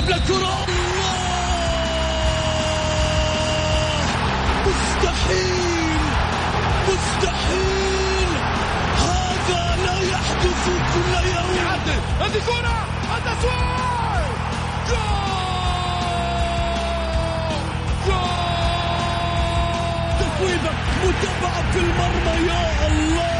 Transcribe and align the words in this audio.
يلعب 0.00 0.10
للكرة 0.10 0.66
مستحيل! 4.66 6.00
مستحيل! 6.88 8.30
هذا 8.98 9.76
لا 9.84 10.00
يحدث 10.12 10.64
كل 10.94 11.28
يوم. 11.28 11.56
يعدل. 11.56 12.00
هذه 12.20 12.40
كرة 12.46 12.76
التسويق 13.16 13.80
تسويبة 20.20 20.70
متابعة 21.04 21.72
في 21.72 21.78
المرمى 21.78 22.46
يا 22.48 22.86
الله! 22.86 23.39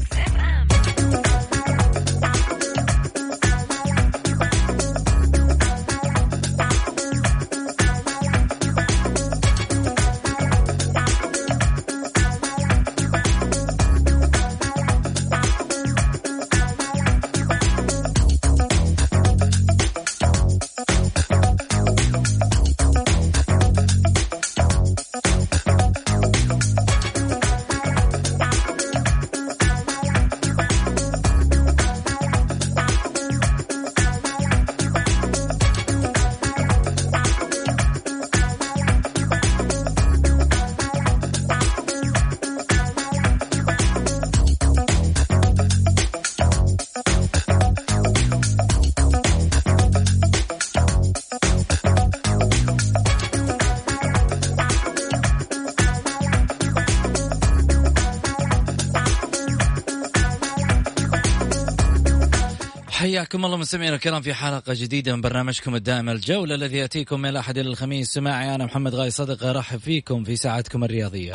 حياكم 63.31 63.45
الله 63.45 63.57
مستمعينا 63.57 63.95
الكرام 63.95 64.21
في 64.21 64.33
حلقة 64.33 64.73
جديدة 64.73 65.15
من 65.15 65.21
برنامجكم 65.21 65.75
الدائم 65.75 66.09
الجولة 66.09 66.55
الذي 66.55 66.77
يأتيكم 66.77 67.19
من 67.19 67.29
الأحد 67.29 67.57
إلى 67.57 67.69
الخميس. 67.69 68.17
معي 68.17 68.55
أنا 68.55 68.65
محمد 68.65 68.95
غاي 68.95 69.11
صدقة 69.11 69.49
أرحب 69.49 69.79
فيكم 69.79 70.23
في 70.23 70.35
ساعتكم 70.35 70.83
الرياضية. 70.83 71.33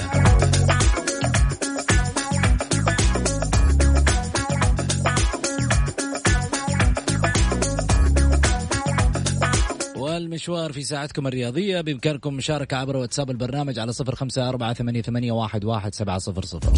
والمشوار 9.97 10.73
في 10.73 10.83
ساعتكم 10.83 11.27
الرياضية 11.27 11.81
بإمكانكم 11.81 12.35
مشاركة 12.35 12.77
عبر 12.77 12.97
واتساب 12.97 13.31
البرنامج 13.31 13.79
على 13.79 13.93
صفر 13.93 14.15
خمسة 14.15 14.49
أربعة 14.49 14.75
ثمانية, 15.03 15.33
واحد 15.33 15.95
سبعة 15.95 16.19
صفر 16.19 16.45
صفر. 16.45 16.73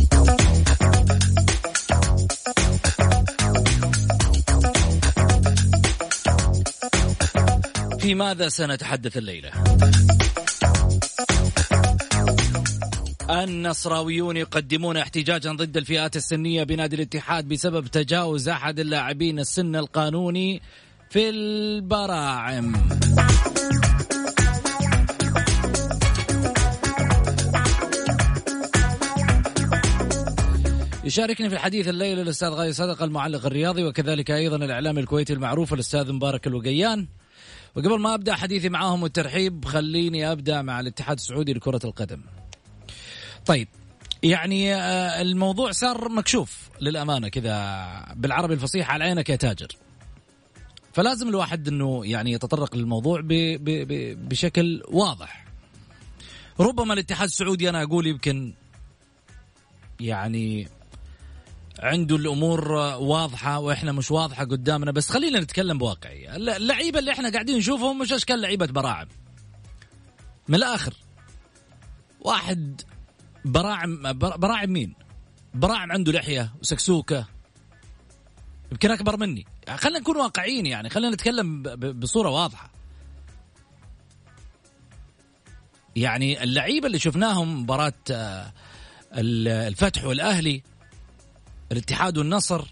في 8.09 8.15
ماذا 8.15 8.49
سنتحدث 8.49 9.17
الليلة؟ 9.17 9.51
النصراويون 13.31 14.37
يقدمون 14.37 14.97
احتجاجا 14.97 15.53
ضد 15.53 15.77
الفئات 15.77 16.17
السنية 16.17 16.63
بنادي 16.63 16.97
الاتحاد 16.97 17.49
بسبب 17.49 17.87
تجاوز 17.87 18.49
أحد 18.49 18.81
اللاعبين 18.81 19.39
السن 19.39 19.77
القانوني 19.77 20.63
في 21.11 21.29
البراعم 21.29 22.73
يشاركني 31.05 31.49
في 31.49 31.55
الحديث 31.55 31.89
الليلة 31.89 32.23
الأستاذ 32.23 32.49
غاي 32.49 32.73
صدقة 32.73 33.05
المعلق 33.05 33.47
الرياضي 33.47 33.85
وكذلك 33.85 34.31
أيضا 34.31 34.57
الإعلام 34.57 34.99
الكويتي 34.99 35.33
المعروف 35.33 35.75
الأستاذ 35.75 36.13
مبارك 36.13 36.47
الوقيان 36.47 37.07
وقبل 37.77 37.99
ما 37.99 38.15
أبدأ 38.15 38.35
حديثي 38.35 38.69
معاهم 38.69 39.03
والترحيب 39.03 39.65
خليني 39.65 40.33
أبدأ 40.33 40.63
مع 40.63 40.81
الاتحاد 40.81 41.17
السعودي 41.17 41.53
لكرة 41.53 41.81
القدم. 41.85 42.21
طيب 43.47 43.69
يعني 44.23 44.75
آه، 44.75 45.23
الموضوع 45.23 45.73
صار 45.73 46.09
مكشوف 46.09 46.71
للأمانة 46.81 47.29
كذا 47.29 48.15
بالعربي 48.17 48.55
الفصيح 48.55 48.91
على 48.91 49.05
عينك 49.05 49.29
يا 49.29 49.37
تاجر. 49.37 49.69
فلازم 50.93 51.29
الواحد 51.29 51.69
إنه 51.69 52.07
يعني 52.07 52.33
يتطرق 52.33 52.77
للموضوع 52.77 53.21
ب 53.21 53.29
ب 53.29 53.65
ب 53.65 54.29
بشكل 54.29 54.83
واضح. 54.89 55.45
ربما 56.61 56.95
الاتحاد 56.95 57.29
السعودي 57.29 57.69
أنا 57.69 57.83
أقول 57.83 58.07
يمكن 58.07 58.55
يعني 60.01 60.69
عنده 61.79 62.17
الأمور 62.17 62.73
واضحة 63.01 63.59
وإحنا 63.59 63.93
مش 63.93 64.11
واضحة 64.11 64.45
قدامنا 64.45 64.93
بس 64.93 65.11
خلينا 65.11 65.41
نتكلم 65.41 65.79
بواقعية. 65.79 66.37
اللعيبة 66.37 66.99
اللي 66.99 67.13
إحنا 67.13 67.31
قاعدين 67.31 67.57
نشوفهم 67.59 67.99
مش 67.99 68.13
أشكال 68.13 68.41
لعيبة 68.41 68.67
براعم. 68.67 69.09
من 70.49 70.55
الآخر 70.55 70.95
واحد 72.21 72.81
براعم 73.45 74.19
براعم 74.19 74.71
مين؟ 74.71 74.95
براعم 75.55 75.93
عنده 75.93 76.13
لحية 76.13 76.53
وسكسوكة 76.61 77.27
يمكن 78.73 78.91
أكبر 78.91 79.17
مني. 79.17 79.47
خلينا 79.77 79.99
نكون 79.99 80.17
واقعيين 80.17 80.67
يعني 80.67 80.91
خلينا 80.91 81.15
نتكلم 81.15 81.63
بصورة 81.77 82.31
واضحة. 82.31 82.71
يعني 85.97 86.43
اللعيبة 86.43 86.87
اللي 86.87 86.99
شفناهم 86.99 87.63
مباراة 87.63 87.93
آه، 88.11 88.53
الفتح 89.13 90.05
والأهلي 90.05 90.63
الاتحاد 91.73 92.19
والنصر 92.19 92.65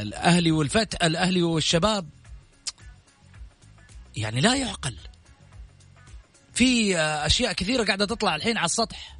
الأهلي 0.00 0.50
والفتح 0.50 1.04
الأهلي 1.04 1.42
والشباب 1.42 2.08
يعني 4.16 4.40
لا 4.40 4.54
يعقل. 4.54 4.96
في 6.54 6.98
أشياء 6.98 7.52
كثيرة 7.52 7.84
قاعدة 7.84 8.04
تطلع 8.04 8.36
الحين 8.36 8.56
على 8.56 8.66
السطح. 8.66 9.18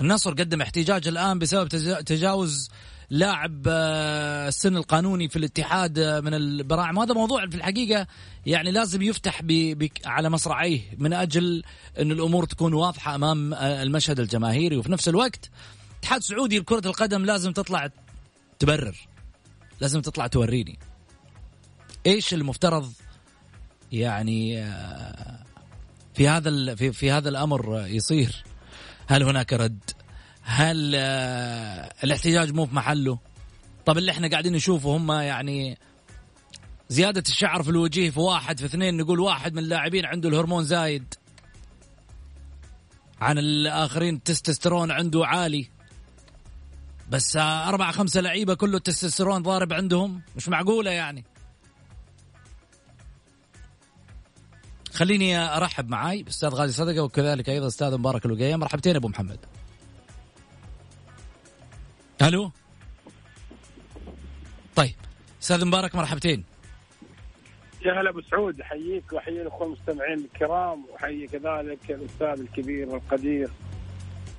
النصر 0.00 0.30
قدم 0.30 0.62
احتجاج 0.62 1.08
الآن 1.08 1.38
بسبب 1.38 1.68
تجاوز 2.02 2.70
لاعب 3.10 3.62
آه، 3.68 4.48
السن 4.48 4.76
القانوني 4.76 5.28
في 5.28 5.36
الاتحاد 5.36 5.98
آه، 5.98 6.20
من 6.20 6.34
البراعم. 6.34 6.98
هذا 6.98 7.14
موضوع 7.14 7.46
في 7.46 7.56
الحقيقة 7.56 8.06
يعني 8.46 8.70
لازم 8.70 9.02
يفتح 9.02 9.42
بي 9.42 9.92
على 10.04 10.30
مصراعيه 10.30 10.80
من 10.98 11.12
أجل 11.12 11.62
أن 11.98 12.12
الأمور 12.12 12.44
تكون 12.44 12.74
واضحة 12.74 13.14
أمام 13.14 13.54
آه، 13.54 13.82
المشهد 13.82 14.20
الجماهيري. 14.20 14.76
وفي 14.76 14.92
نفس 14.92 15.08
الوقت 15.08 15.50
الاتحاد 15.92 16.18
السعودي 16.18 16.58
لكرة 16.58 16.86
القدم 16.86 17.24
لازم 17.24 17.52
تطلع 17.52 17.90
تبرر 18.58 18.96
لازم 19.80 20.00
تطلع 20.00 20.26
توريني. 20.26 20.78
إيش 22.06 22.34
المفترض 22.34 22.92
يعني 23.92 24.64
في 26.14 26.28
هذا 26.28 26.74
في, 26.74 26.92
في 26.92 27.10
هذا 27.10 27.28
الأمر 27.28 27.86
يصير؟ 27.86 28.44
هل 29.06 29.22
هناك 29.22 29.52
رد؟ 29.52 29.97
هل 30.50 30.92
آه، 30.94 31.92
الاحتجاج 32.04 32.52
مو 32.52 32.66
في 32.66 32.74
محله؟ 32.74 33.18
طب 33.86 33.98
اللي 33.98 34.12
إحنا 34.12 34.28
قاعدين 34.28 34.52
نشوفه 34.52 34.96
هم 34.96 35.12
يعني 35.12 35.78
زيادة 36.88 37.22
الشعر 37.28 37.62
في 37.62 37.70
الوجه 37.70 38.10
في 38.10 38.20
واحد 38.20 38.58
في 38.58 38.64
اثنين 38.64 38.96
نقول 38.96 39.20
واحد 39.20 39.52
من 39.52 39.58
اللاعبين 39.58 40.06
عنده 40.06 40.28
الهرمون 40.28 40.64
زايد. 40.64 41.14
عن 43.20 43.38
الآخرين 43.38 44.14
التستوستيرون 44.14 44.90
عنده 44.90 45.26
عالي. 45.26 45.70
بس 47.10 47.36
آه، 47.36 47.68
أربعة 47.68 47.92
خمسة 47.92 48.20
لعيبة 48.20 48.54
كله 48.54 48.76
التستوستيرون 48.76 49.42
ضارب 49.42 49.72
عندهم؟ 49.72 50.22
مش 50.36 50.48
معقولة 50.48 50.90
يعني. 50.90 51.24
خليني 54.92 55.38
أرحب 55.38 55.88
معاي 55.88 56.24
أستاذ 56.28 56.48
غازي 56.48 56.72
صدقة 56.72 57.00
وكذلك 57.02 57.48
أيضا 57.48 57.66
أستاذ 57.66 57.96
مبارك 57.96 58.26
الوقيم 58.26 58.60
مرحبتين 58.60 58.96
أبو 58.96 59.08
محمد. 59.08 59.38
ألو؟ 62.22 62.50
طيب 64.76 64.94
أستاذ 65.42 65.64
مبارك 65.64 65.94
مرحبتين. 65.94 66.44
يا 67.84 68.00
هلا 68.00 68.10
أبو 68.10 68.20
سعود 68.20 68.60
أحييك 68.60 69.12
وأحيي 69.12 69.42
الأخوة 69.42 69.66
المستمعين 69.66 70.18
الكرام 70.18 70.84
وأحيي 70.92 71.26
كذلك 71.26 71.78
الأستاذ 71.90 72.40
الكبير 72.40 72.96
القدير 72.96 73.48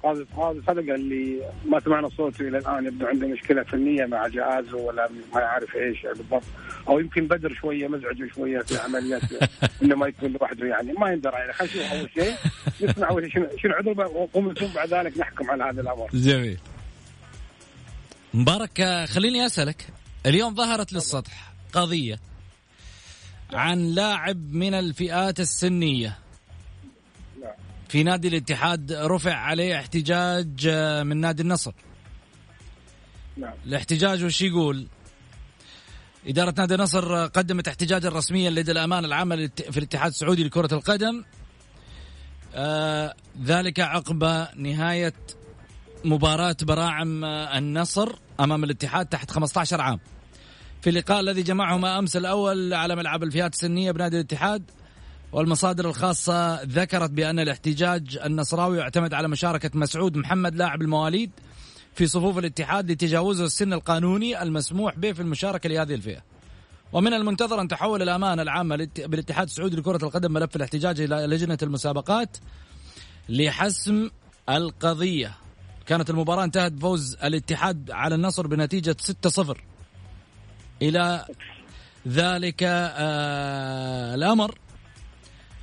هذا 0.06 0.26
هذا 0.38 0.62
صدق 0.68 0.94
اللي 0.94 1.52
ما 1.66 1.80
سمعنا 1.80 2.10
صوته 2.10 2.48
إلى 2.48 2.58
الآن 2.58 2.86
يبدو 2.86 3.06
عنده 3.08 3.28
مشكلة 3.28 3.64
فنية 3.64 4.06
مع 4.06 4.28
جهازه 4.28 4.78
ولا 4.78 5.10
ما 5.34 5.42
يعرف 5.42 5.76
إيش 5.76 6.02
بالضبط. 6.02 6.44
أو 6.88 7.00
يمكن 7.00 7.28
بدر 7.28 7.54
شوية 7.54 7.88
مزعجه 7.88 8.30
شوية 8.36 8.60
في 8.60 8.78
عمليات 8.78 9.22
إنه 9.84 9.96
ما 9.96 10.08
يكون 10.08 10.34
لوحده 10.34 10.68
يعني. 10.68 10.94
ما 10.94 11.12
يندرى 11.12 11.34
يعني. 11.34 11.54
خلينا 11.54 11.74
نشوف 11.74 11.94
أول 11.94 12.10
شيء. 12.14 12.34
نسمع 12.90 13.10
أول 13.10 13.32
شيء. 13.32 13.48
شنو 13.58 13.74
عذره؟ 13.74 14.30
ومن 14.34 14.54
ثم 14.54 14.68
بعد 14.76 14.94
ذلك 14.94 15.18
نحكم 15.18 15.52
على 15.52 15.64
هذا 15.64 15.82
الأمر. 15.82 16.08
جميل. 16.14 16.60
مبارك 18.34 19.06
خليني 19.10 19.46
أسألك. 19.46 19.88
اليوم 20.26 20.56
ظهرت 20.56 20.94
للسطح 20.94 21.54
قضية 21.74 22.20
عن 23.54 23.80
لاعب 23.80 24.54
من 24.54 24.74
الفئات 24.74 25.40
السنية. 25.40 26.20
في 27.90 28.04
نادي 28.04 28.28
الاتحاد 28.28 28.92
رفع 28.92 29.34
عليه 29.34 29.76
احتجاج 29.76 30.68
آه، 30.68 31.04
من 31.04 31.18
نادي 31.18 31.42
النصر. 31.42 31.74
نعم. 33.38 33.54
الاحتجاج 33.66 34.24
وش 34.24 34.42
يقول؟ 34.42 34.88
إدارة 36.28 36.54
نادي 36.58 36.76
النصر 36.76 37.26
قدمت 37.26 37.68
احتجاجا 37.68 38.10
رسميا 38.10 38.50
لدى 38.50 38.72
الأمانة 38.72 39.08
العامة 39.08 39.50
في 39.56 39.78
الاتحاد 39.78 40.12
السعودي 40.12 40.44
لكرة 40.44 40.74
القدم. 40.74 41.24
آه 42.56 43.16
ذلك 43.44 43.80
عقب 43.80 44.48
نهاية 44.56 45.14
مباراة 46.06 46.56
براعم 46.62 47.26
النصر 47.26 48.16
أمام 48.40 48.64
الاتحاد 48.64 49.06
تحت 49.06 49.32
15 49.32 49.82
عام. 49.82 50.00
في 50.82 50.90
اللقاء 50.90 51.20
الذي 51.20 51.44
جمعهم 51.44 51.86
أمس 51.86 52.18
الأول 52.18 52.74
على 52.74 52.96
ملعب 52.96 53.24
الفئات 53.24 53.54
السنية 53.54 53.92
بنادي 53.92 54.16
الاتحاد 54.16 54.64
والمصادر 55.32 55.90
الخاصة 55.90 56.64
ذكرت 56.64 57.10
بأن 57.12 57.40
الاحتجاج 57.40 58.20
النصراوي 58.26 58.78
يعتمد 58.78 59.14
على 59.14 59.28
مشاركة 59.28 59.72
مسعود 59.74 60.18
محمد 60.18 60.56
لاعب 60.56 60.82
المواليد 60.82 61.32
في 61.96 62.08
صفوف 62.08 62.38
الاتحاد 62.38 62.92
لتجاوزه 62.92 63.46
السن 63.46 63.74
القانوني 63.74 64.42
المسموح 64.42 64.96
به 64.96 65.12
في 65.12 65.22
المشاركة 65.22 65.70
لهذه 65.70 65.94
الفئة. 65.94 66.24
ومن 66.94 67.14
المنتظر 67.14 67.62
أن 67.62 67.68
تحول 67.68 68.02
الأمانة 68.02 68.42
العامة 68.42 68.88
بالاتحاد 68.98 69.48
السعودي 69.48 69.76
لكرة 69.76 70.06
القدم 70.06 70.34
ملف 70.34 70.56
الاحتجاج 70.56 71.02
إلى 71.02 71.16
لجنة 71.16 71.58
المسابقات 71.64 72.38
لحسم 73.30 74.10
القضية. 74.50 75.36
كانت 75.90 76.10
المباراة 76.10 76.44
انتهت 76.44 76.72
بفوز 76.72 77.18
الاتحاد 77.24 77.92
على 77.92 78.16
النصر 78.16 78.48
بنتيجة 78.48 78.96
6-0 79.28 79.58
إلى 80.82 81.26
ذلك 82.08 82.64
آه 82.64 84.16
الأمر. 84.16 84.56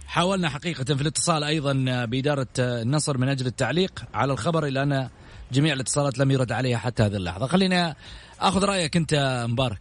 حاولنا 0.06 0.48
حقيقة 0.48 0.84
في 0.84 1.02
الاتصال 1.02 1.44
أيضا 1.44 2.04
بإدارة 2.04 2.46
النصر 2.58 3.18
من 3.18 3.28
أجل 3.28 3.46
التعليق 3.46 4.04
على 4.14 4.32
الخبر 4.32 4.66
إلا 4.66 4.82
أن 4.82 5.08
جميع 5.52 5.72
الاتصالات 5.72 6.18
لم 6.18 6.30
يرد 6.30 6.52
عليها 6.52 6.78
حتى 6.78 7.02
هذه 7.02 7.16
اللحظة. 7.16 7.46
خلينا 7.46 7.94
أخذ 8.40 8.64
رأيك 8.64 8.96
أنت 8.96 9.44
مبارك. 9.48 9.80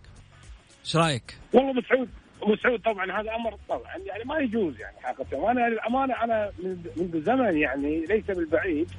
إيش 0.86 0.95
رأيك؟ 0.95 1.38
والله 1.53 1.71
أبو 1.71 1.81
سعود 1.81 2.09
أبو 2.41 2.56
سعود 2.56 2.80
طبعا 2.81 3.21
هذا 3.21 3.36
أمر 3.36 3.57
طبعا 3.69 3.98
يعني 4.06 4.24
ما 4.24 4.39
يجوز 4.39 4.80
يعني 4.80 4.98
حقيقة. 5.03 5.38
وأنا 5.38 5.69
للأمانة 5.69 6.24
أنا 6.24 6.51
منذ 6.98 7.25
زمن 7.25 7.57
يعني 7.57 8.06
ليس 8.06 8.25
بالبعيد 8.25 8.91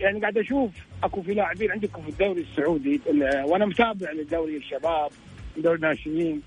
يعني 0.00 0.20
قاعد 0.20 0.38
أشوف 0.38 0.70
أكو 1.02 1.22
في 1.22 1.34
لاعبين 1.34 1.70
عندكم 1.70 2.02
في 2.02 2.08
الدوري 2.08 2.40
السعودي 2.40 3.00
وأنا 3.44 3.66
متابع 3.66 4.10
للدوري 4.12 4.56
الشباب 4.56 5.10
دوري 5.56 5.76
الناشئين 5.76 6.42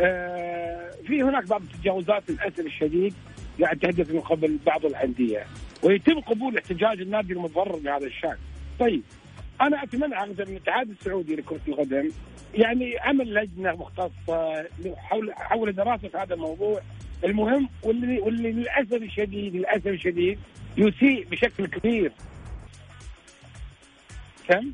آه، 0.00 0.90
في 1.06 1.22
هناك 1.22 1.48
بعض 1.48 1.62
التجاوزات 1.62 2.30
للأسف 2.30 2.60
الشديد 2.60 3.14
قاعد 3.60 3.78
تحدث 3.78 4.10
من 4.10 4.20
قبل 4.20 4.58
بعض 4.66 4.86
الأندية 4.86 5.46
ويتم 5.82 6.20
قبول 6.20 6.58
احتجاج 6.58 7.00
النادي 7.00 7.32
المتضرر 7.32 7.76
بهذا 7.76 8.06
الشأن. 8.06 8.36
طيب 8.80 9.02
أنا 9.60 9.82
أتمنى 9.82 10.14
من 10.26 10.34
الاتحاد 10.40 10.90
السعودي 10.90 11.36
لكرة 11.36 11.60
القدم 11.68 12.08
يعني 12.54 12.98
عمل 12.98 13.34
لجنة 13.34 13.72
مختصة 13.72 14.64
حول 14.96 15.32
حول 15.34 15.72
دراسة 15.72 16.10
هذا 16.14 16.34
الموضوع 16.34 16.80
المهم 17.24 17.68
واللي 17.82 18.20
واللي 18.20 18.52
للأسف 18.52 19.02
الشديد 19.02 19.56
للأسف 19.56 19.86
الشديد 19.86 20.38
يسيء 20.76 21.26
بشكل 21.30 21.66
كبير 21.66 22.12
كم؟ 24.48 24.72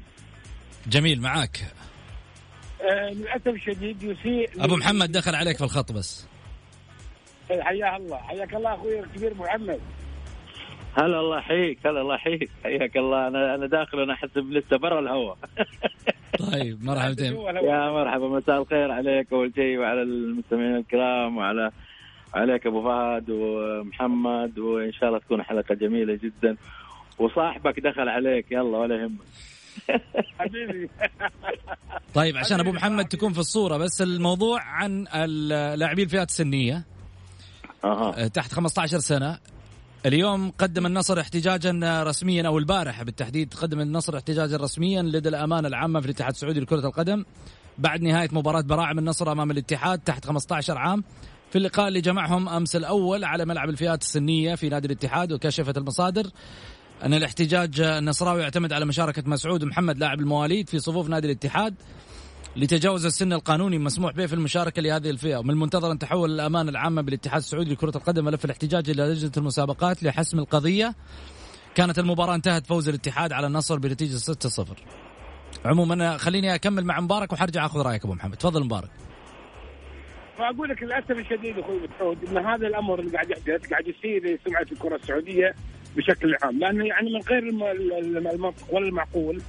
جميل 0.87 1.21
معاك. 1.21 1.59
آه 2.83 3.11
للأسف 3.11 3.49
الشديد 3.49 4.03
يسيء 4.03 4.65
أبو 4.65 4.77
محمد 4.77 5.13
دخل 5.13 5.35
عليك 5.35 5.57
في 5.57 5.65
الخط 5.65 5.93
بس. 5.93 6.27
حياه 7.49 7.97
الله. 7.97 8.17
حياك 8.17 8.55
الله 8.55 8.75
أخوي 8.75 9.01
الكبير 9.01 9.35
محمد. 9.35 9.81
هلا 10.99 11.21
الله 11.21 11.39
يحييك. 11.39 11.87
هلا 11.87 12.01
الله 12.01 12.15
يحييك. 12.15 12.51
حياك 12.65 12.97
الله. 12.97 13.29
أنا 13.29 13.55
أنا 13.55 13.67
داخل 13.67 14.01
أنا 14.01 14.13
احسب 14.13 14.51
لسه 14.51 14.77
برا 14.77 15.01
الهواء. 15.01 15.39
طيب 16.53 16.85
مرحبا 16.85 17.23
يا 17.63 17.91
مرحبا. 17.91 18.29
مساء 18.29 18.63
الخير 18.63 18.91
عليك 18.91 19.33
أول 19.33 19.53
شيء 19.55 19.79
وعلى 19.79 20.03
المستمعين 20.03 20.77
الكرام 20.77 21.37
وعلى 21.37 21.71
عليك 22.35 22.67
أبو 22.67 22.83
فهد 22.83 23.31
ومحمد 23.31 24.59
وإن 24.59 24.93
شاء 24.93 25.09
الله 25.09 25.19
تكون 25.19 25.43
حلقة 25.43 25.75
جميلة 25.75 26.19
جدا. 26.23 26.57
وصاحبك 27.19 27.81
دخل 27.81 28.09
عليك. 28.09 28.47
يلا 28.53 28.79
ولا 28.79 29.03
يهمك. 29.03 29.27
حبيبي. 30.39 30.91
طيب 32.15 32.37
عشان 32.37 32.61
أبو 32.61 32.73
محمد 32.73 33.09
تكون 33.09 33.33
في 33.33 33.39
الصورة 33.39 33.77
بس 33.77 34.03
الموضوع 34.03 34.63
عن 34.63 35.07
اللاعبين 35.15 36.05
الفئات 36.05 36.29
السنية. 36.29 36.85
أه. 37.85 38.27
تحت 38.27 38.53
15 38.53 38.99
سنة. 38.99 39.39
اليوم 40.07 40.51
قدم 40.51 40.87
النصر 40.87 41.21
احتجاجا 41.21 42.03
رسميا 42.03 42.47
أو 42.47 42.59
البارحه 42.59 43.05
بالتحديد 43.05 43.55
قدم 43.55 43.81
النصر 43.81 44.17
احتجاجا 44.17 44.57
رسميا 44.57 45.03
لدى 45.03 45.29
الامانه 45.29 45.69
العامة 45.69 46.01
في 46.01 46.07
الاتحاد 46.07 46.31
السعودي 46.33 46.61
لكرة 46.61 46.87
القدم. 46.87 47.25
بعد 47.79 48.03
نهاية 48.03 48.29
مباراة 48.33 48.61
براعم 48.61 48.99
النصر 48.99 49.33
أمام 49.33 49.51
الاتحاد 49.51 49.99
تحت 49.99 50.25
15 50.25 50.79
عام. 50.79 51.05
في 51.51 51.59
اللقاء 51.59 51.89
اللي 51.89 52.01
جمعهم 52.01 52.49
أمس 52.49 52.77
الأول 52.77 53.25
على 53.25 53.45
ملعب 53.45 53.69
الفئات 53.69 54.03
السنية 54.03 54.55
في 54.55 54.69
نادي 54.69 54.87
الاتحاد 54.87 55.33
وكشفت 55.33 55.77
المصادر. 55.77 56.31
أن 57.03 57.15
الاحتجاج 57.15 57.81
النصراوي 57.81 58.43
يعتمد 58.43 58.73
على 58.73 58.85
مشاركة 58.85 59.23
مسعود 59.27 59.65
محمد 59.65 59.99
لاعب 59.99 60.21
المواليد 60.21 60.69
في 60.69 60.79
صفوف 60.79 61.09
نادي 61.09 61.27
الاتحاد 61.27 61.75
لتجاوز 62.57 63.07
السن 63.07 63.33
القانوني 63.33 63.79
مسموح 63.79 64.13
به 64.13 64.27
في 64.27 64.33
المشاركة 64.33 64.83
لهذه 64.83 65.11
الفئة. 65.11 65.37
ومن 65.37 65.51
المنتظر 65.51 65.93
أن 65.93 65.99
تحول 65.99 66.31
الامانه 66.31 66.71
العامة 66.71 67.03
بالاتحاد 67.03 67.41
السعودي 67.41 67.73
لكرة 67.73 67.97
القدم 67.97 68.25
ملف 68.25 68.45
الاحتجاج 68.45 68.91
إلى 68.91 69.03
لجنة 69.03 69.33
المسابقات 69.37 70.03
لحسم 70.03 70.39
القضية. 70.39 70.95
كانت 71.75 71.99
المباراة 71.99 72.35
انتهت 72.35 72.67
فوز 72.67 72.89
الاتحاد 72.89 73.33
على 73.33 73.47
النصر 73.47 73.79
بنتيجة 73.79 74.17
6-0 74.17 74.65
عموما 75.65 76.17
خليني 76.17 76.55
أكمل 76.55 76.85
مع 76.85 77.01
مبارك 77.01 77.33
وحرجع 77.33 77.67
أخذ 77.67 77.81
رأيك 77.81 78.05
أبو 78.05 78.15
محمد. 78.15 78.37
تفضل 78.37 78.65
مبارك. 78.65 78.91
فاقول 80.39 80.69
لك 80.69 80.83
للأسف 80.83 81.11
الشديد 81.11 81.59
أخوي 81.59 81.81
مسعود 81.89 82.25
إن 82.25 82.39
هذا 82.39 82.67
الأمر 82.67 83.01
اللي 83.01 83.13
قاعد 83.13 83.31
يحدث 83.31 83.71
قاعد 83.71 83.89
يصير 83.89 84.25
لسمعة 84.25 84.67
الكرة 84.73 84.97
السعودية 84.97 85.55
بشكل 85.97 86.37
عام. 86.43 86.59
لأنه 86.59 86.87
يعني 86.87 87.11
من 87.11 87.21
غير 87.21 87.43
المنطق 88.29 88.75
ولا 88.75 88.89
المعقول 88.89 89.43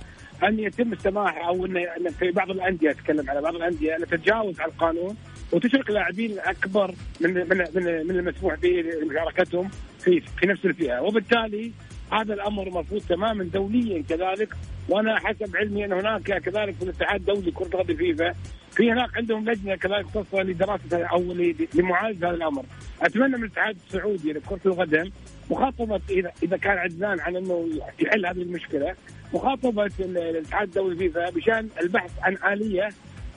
أن 0.43 0.59
يتم 0.59 0.93
السماح 0.93 1.47
أو 1.47 1.65
ان 1.65 2.09
في 2.19 2.31
بعض 2.31 2.49
الأندية 2.49 2.91
أتكلم 2.91 3.29
على 3.29 3.41
بعض 3.41 3.55
الأندية 3.55 3.95
أن 3.95 4.05
تتجاوز 4.05 4.59
على 4.59 4.71
القانون 4.71 5.15
وتشرك 5.51 5.89
لاعبين 5.89 6.39
اكبر 6.39 6.93
من 7.21 7.33
من 7.33 7.57
من, 7.75 8.07
من 8.07 8.15
المسموح 8.19 8.55
به 8.55 8.83
مشاركتهم 9.09 9.69
في 9.99 10.19
في 10.19 10.45
نفس 10.47 10.65
الفئة. 10.65 11.01
وبالتالي 11.01 11.71
هذا 12.11 12.33
الأمر 12.33 12.69
مرفوض 12.69 13.01
تماما 13.01 13.43
دوليا 13.43 14.03
كذلك 14.09 14.49
وأنا 14.89 15.19
حسب 15.19 15.55
علمي 15.55 15.85
أن 15.85 15.93
هناك 15.93 16.21
كذلك 16.21 16.75
في 16.75 16.83
الاتحاد 16.83 17.19
الدولي 17.19 17.51
كره 17.51 17.65
القدم 17.65 17.95
فيفا 17.95 18.33
في 18.75 18.91
هناك 18.91 19.17
عندهم 19.17 19.49
لجنة 19.49 19.75
كذلك 19.75 20.05
مختصه 20.05 20.43
لدراسه 20.43 21.05
أو 21.05 21.33
لمعالجة 21.73 22.27
هذا 22.27 22.35
الأمر. 22.35 22.65
أتمنى 23.01 23.37
من 23.37 23.43
الاتحاد 23.43 23.77
السعودي 23.87 24.33
لكرة 24.33 24.59
القدم 24.65 25.11
مخاطبة 25.51 26.01
اذا 26.09 26.31
إذا 26.43 26.57
كان 26.57 26.77
عجزان 26.77 27.19
عن 27.19 27.35
إنه 27.35 27.69
يحل 27.99 28.25
هذه 28.25 28.41
المشكلة 28.41 28.95
مخاطبة 29.33 29.91
الاتحاد 29.99 30.67
الدولي 30.67 30.95
فيفا 30.97 31.29
بشأن 31.29 31.69
البحث 31.81 32.11
عن 32.21 32.53
آلية 32.53 32.89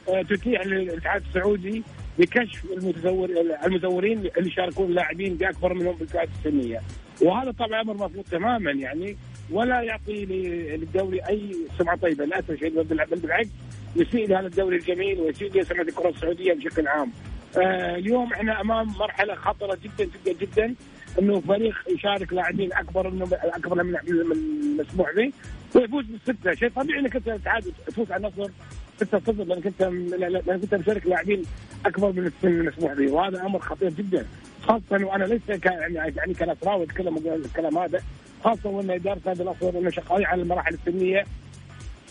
آه، 0.09 0.23
تتيح 0.23 0.67
للاتحاد 0.67 1.23
السعودي 1.29 1.83
بكشف 2.19 2.65
المتزور 2.65 3.31
المزورين 3.65 4.19
اللي 4.19 4.49
يشاركون 4.49 4.87
اللاعبين 4.87 5.35
بأكبر 5.35 5.75
منهم 5.75 5.97
بالفئات 5.97 6.29
السنية 6.39 6.83
وهذا 7.23 7.51
طبعا 7.51 7.81
أمر 7.81 7.95
مرفوض 7.95 8.25
تماما 8.31 8.71
يعني 8.71 9.17
ولا 9.51 9.83
يعطي 9.83 10.25
للدوري 10.25 11.21
أي 11.29 11.57
سمعة 11.79 11.97
طيبة 11.97 12.25
للاسف 12.25 12.51
الشديد 12.51 12.75
بل 12.75 13.07
بالعكس 13.17 13.49
يسيء 13.97 14.29
لهذا 14.29 14.47
الدوري 14.47 14.77
الجميل 14.77 15.21
ويسيء 15.21 15.61
لسمعه 15.61 15.83
الكرة 15.83 16.09
السعودية 16.09 16.53
بشكل 16.53 16.89
عام. 16.89 17.13
آه 17.57 17.97
اليوم 17.97 18.33
إحنا 18.33 18.61
أمام 18.61 18.87
مرحلة 18.99 19.35
خطرة 19.35 19.79
جدا 19.85 20.11
جدا 20.25 20.33
جدا. 20.33 20.75
إنه 21.19 21.41
فريق 21.41 21.75
يشارك 21.95 22.33
لاعبين 22.33 22.73
أكبر 22.73 23.11
من 23.11 23.29
أكبر 23.33 23.83
من 23.83 23.97
المسموح 24.07 25.15
به. 25.17 25.33
ويفوز 25.75 26.05
بالستة. 26.05 26.55
شيء 26.55 26.69
طبيعي 26.69 27.01
إنك 27.01 27.17
أنت 27.17 27.29
الاتحاد 27.29 27.73
تفوز 27.87 28.13
على 28.13 28.27
النصر 28.27 28.53
ستة 28.97 29.19
صفر 29.19 29.45
لأنك 29.45 29.67
انت 29.67 29.83
لأنك 30.19 30.49
أنت 30.49 30.75
مشارك 30.75 31.07
لاعبين 31.07 31.43
أكبر 31.87 32.13
من 32.13 32.27
السن 32.27 32.49
المسموح 32.49 32.93
به. 32.93 33.13
وهذا 33.13 33.47
أمر 33.47 33.59
خطير 33.59 33.91
جدا. 33.91 34.27
خاصة 34.63 35.05
وأنا 35.07 35.25
ليس 35.25 35.65
يعني 35.65 35.95
يعني 35.95 36.35
كنصراوي 36.35 36.85
اتكلم 36.85 37.17
الكلام 37.17 37.79
هذا. 37.79 38.01
خاصة 38.45 38.71
وأن 38.71 38.91
إدارة 38.91 39.19
النادي 39.19 39.43
الاصفر 39.43 39.79
انه 39.79 39.91
شغالين 39.91 40.27
على 40.27 40.43
المراحل 40.43 40.75
السنية 40.75 41.25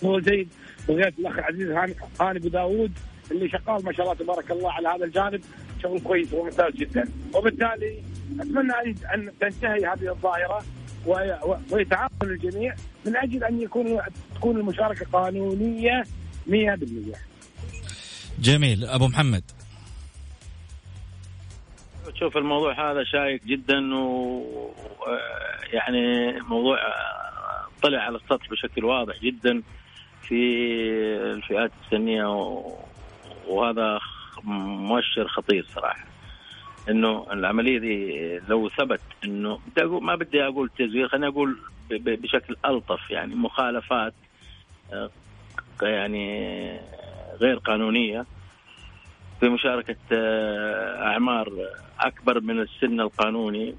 هو 0.04 0.20
جيد 0.20 0.50
بغيت 0.88 1.20
الأخ 1.20 1.34
العزيز 1.38 1.70
هاني 1.72 1.96
هاني 2.22 2.40
أبو 2.40 2.48
داوود 2.48 2.92
اللي 3.32 3.50
شغال 3.50 3.86
ما 3.86 3.92
شاء 3.94 4.02
الله 4.06 4.14
تبارك 4.16 4.52
الله 4.52 4.72
على 4.72 4.88
هذا 4.90 5.06
الجانب 5.06 5.42
شغل 5.84 6.00
كويس 6.00 6.34
وممتاز 6.34 6.74
جدا. 6.74 7.04
وبالتالي 7.34 8.04
أتمنى 8.40 8.74
ان 8.74 8.96
أن 9.14 9.32
تنتهي 9.42 9.86
هذه 9.86 10.10
الظاهرة 10.12 10.64
وي- 11.06 11.58
ويتعاون 11.72 12.10
الجميع 12.24 12.76
من 13.06 13.16
أجل 13.18 13.44
أن 13.44 13.62
يكون 13.62 14.00
تكون 14.36 14.58
المشاركة 14.58 15.06
قانونية 15.14 16.04
100% 16.48 17.16
جميل. 18.40 18.86
أبو 18.86 19.08
محمد. 19.08 19.44
شوف 22.20 22.38
الموضوع 22.38 22.92
هذا 22.92 23.04
شائك 23.04 23.46
جدا 23.46 23.96
و 23.96 24.44
يعني 25.74 26.32
موضوع 26.42 26.78
طلع 27.84 28.00
على 28.00 28.18
السطح 28.18 28.50
بشكل 28.50 28.86
واضح 28.86 29.16
جدا. 29.22 29.62
في 30.28 30.36
الفئات 31.34 31.72
السنية 31.84 32.26
وهذا 33.48 34.00
مؤشر 34.44 35.28
خطير 35.28 35.66
صراحة. 35.76 36.06
إنه 36.90 37.28
العملية 37.32 37.80
دي 37.80 38.40
لو 38.48 38.70
ثبت 38.70 39.02
إنه 39.24 39.60
ما 39.78 40.16
بدي 40.16 40.44
أقول 40.44 40.70
تزوير 40.78 41.08
خليني 41.08 41.28
أقول 41.28 41.58
بشكل 41.92 42.56
ألطف 42.66 43.12
يعني 43.12 43.36
مخالفات 43.36 44.14
آه، 44.94 45.10
يعني 45.82 46.80
غير 47.42 47.58
قانونية 47.58 48.26
في 49.40 49.50
مشاركة 49.50 49.96
آه، 50.12 51.04
أعمار 51.04 51.52
أكبر 52.00 52.40
من 52.40 52.60
السن 52.60 53.00
القانوني. 53.00 53.76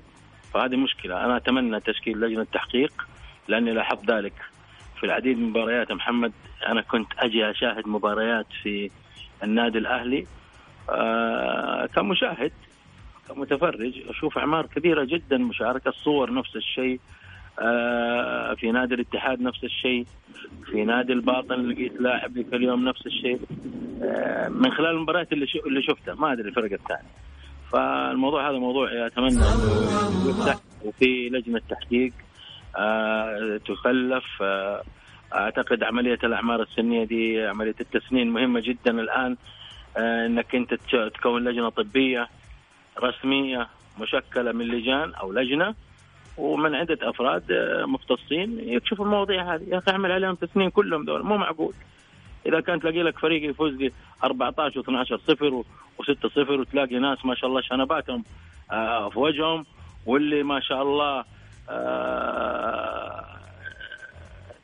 فهذه 0.54 0.76
مشكلة. 0.76 1.24
أنا 1.24 1.36
أتمنى 1.36 1.80
تشكيل 1.80 2.20
لجنة 2.20 2.46
تحقيق 2.52 3.06
لأني 3.48 3.72
لاحظت 3.72 4.10
ذلك. 4.10 4.32
في 5.00 5.06
العديد 5.06 5.38
من 5.38 5.44
المباريات 5.44 5.90
يا 5.90 5.94
محمد. 5.94 6.32
أنا 6.68 6.80
كنت 6.80 7.08
أجي 7.18 7.50
أشاهد 7.50 7.88
مباريات 7.88 8.46
في 8.62 8.90
النادي 9.44 9.78
الأهلي 9.78 10.26
آه، 10.90 11.86
كمشاهد 11.86 12.52
كمتفرج. 13.28 14.02
أشوف 14.08 14.38
أعمار 14.38 14.66
كبيرة 14.66 15.04
جدا 15.04 15.38
مشاركة 15.38 15.88
الصور 15.88 16.34
نفس 16.34 16.56
الشيء 16.56 17.00
آه، 17.58 18.54
في 18.54 18.70
نادي 18.70 18.94
الاتحاد 18.94 19.40
نفس 19.40 19.64
الشيء 19.64 20.06
في 20.70 20.84
نادي 20.84 21.12
الباطن 21.12 21.68
لقيت 21.68 22.00
لاعب 22.00 22.32
ذيك 22.32 22.54
اليوم 22.54 22.88
نفس 22.88 23.06
الشيء. 23.06 23.40
آه، 24.02 24.48
من 24.48 24.70
خلال 24.72 24.90
المباريات 24.90 25.32
اللي 25.32 25.46
اللي 25.66 25.82
شفتها 25.82 26.14
ما 26.14 26.32
أدري 26.32 26.48
الفرق 26.48 26.72
الثاني. 26.72 27.08
فالموضوع 27.72 28.50
هذا 28.50 28.58
موضوع 28.58 29.06
أتمنى 29.06 29.28
إنه 29.28 30.30
يفتح 30.30 30.56
وفي 30.84 31.28
لجنة 31.28 31.60
تحقيق. 31.70 32.12
تكلف 33.58 34.24
آه، 34.42 34.82
أعتقد 35.34 35.82
عملية 35.82 36.18
الأعمار 36.24 36.62
السنية 36.62 37.04
دي 37.04 37.46
عملية 37.46 37.74
التسنين 37.80 38.30
مهمة 38.30 38.60
جدا 38.60 39.00
الآن 39.00 39.36
آه، 39.96 40.26
إنك 40.26 40.54
أنت 40.54 40.74
تكون 41.14 41.44
لجنة 41.48 41.68
طبية 41.68 42.28
رسمية 43.02 43.68
مشكلة 44.00 44.52
من 44.52 44.68
لجان 44.68 45.14
أو 45.14 45.32
لجنة 45.32 45.74
ومن 46.36 46.74
عدة 46.74 46.98
أفراد 47.02 47.52
آه، 47.52 47.84
مختصين 47.84 48.58
يكشفوا 48.60 49.04
المواضيع 49.04 49.54
هذه. 49.54 49.62
يا 49.68 49.78
أخي 49.78 49.90
اعمل 49.90 50.12
عليهم 50.12 50.34
تسنين 50.34 50.70
كلهم 50.70 51.04
دول 51.04 51.22
مو 51.22 51.36
معقول. 51.36 51.74
إذا 52.46 52.60
كان 52.60 52.80
تلاقي 52.80 53.02
لك 53.02 53.18
فريق 53.18 53.50
يفوز 53.50 53.72
ب 53.74 53.92
14 54.24 54.82
و12 54.82 55.14
صفر 55.14 55.62
و6 56.00 56.26
صفر 56.26 56.60
وتلاقي 56.60 56.98
ناس 56.98 57.24
ما 57.24 57.34
شاء 57.34 57.50
الله 57.50 57.60
شنباتهم 57.60 58.24
آه، 58.72 59.08
في 59.08 59.18
وجههم 59.18 59.66
واللي 60.06 60.42
ما 60.42 60.60
شاء 60.60 60.82
الله 60.82 61.18
آه، 61.18 61.24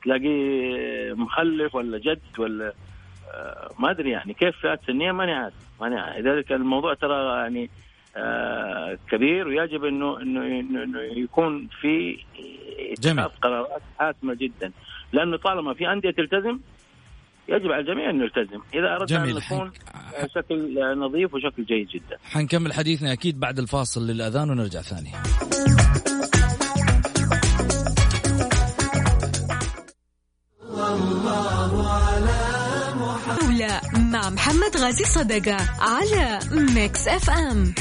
تلاقيه 0.05 1.13
مخلف 1.15 1.75
ولا 1.75 1.99
جد 1.99 2.21
ولا 2.39 2.73
آه، 3.35 3.71
ما 3.79 3.91
أدري 3.91 4.11
يعني 4.11 4.35
كيف 4.35 4.57
فئات 4.63 4.81
سنيه 4.87 5.13
ماني 5.13 5.33
عارف 5.33 5.55
ماني 5.81 6.01
عارف. 6.01 6.17
لذلك 6.27 6.53
الموضوع 6.53 6.95
ترى 6.95 7.39
يعني 7.43 7.71
آه، 8.17 8.99
كبير 9.11 9.49
ويجب 9.49 9.85
إنه 9.85 10.21
إنه 10.23 10.41
إنه 10.61 10.83
إنه 10.83 11.01
يكون 11.01 11.69
في 11.81 12.19
جميل. 13.01 13.19
اتخاذ 13.25 13.41
قرارات 13.43 13.83
حاسمة 13.99 14.35
جدا. 14.35 14.73
لأنه 15.13 15.37
طالما 15.37 15.75
في 15.75 15.93
أندية 15.93 16.11
تلتزم 16.11 16.59
يجب 17.49 17.73
على 17.73 17.81
الجميع 17.81 18.11
إنه 18.11 18.25
يلتزم. 18.25 18.61
إذا 18.75 18.95
أردنا 18.95 19.25
أن. 19.25 19.29
نكون 19.35 19.73
حن- 19.95 20.29
شكل 20.35 20.81
نظيف 20.99 21.35
وشكل 21.35 21.65
جيد 21.65 21.87
جدا. 21.89 22.17
حنكمل 22.33 22.73
حديثنا 22.73 23.13
أكيد 23.13 23.41
بعد 23.41 23.59
الفاصل 23.59 24.07
للأذان 24.07 24.51
ونرجع 24.51 24.81
ثاني 24.81 25.11
محمد 34.33 34.77
غازي 34.77 35.05
صدقة 35.05 35.57
على 35.81 36.39
Mix 36.51 37.09
FM 37.09 37.75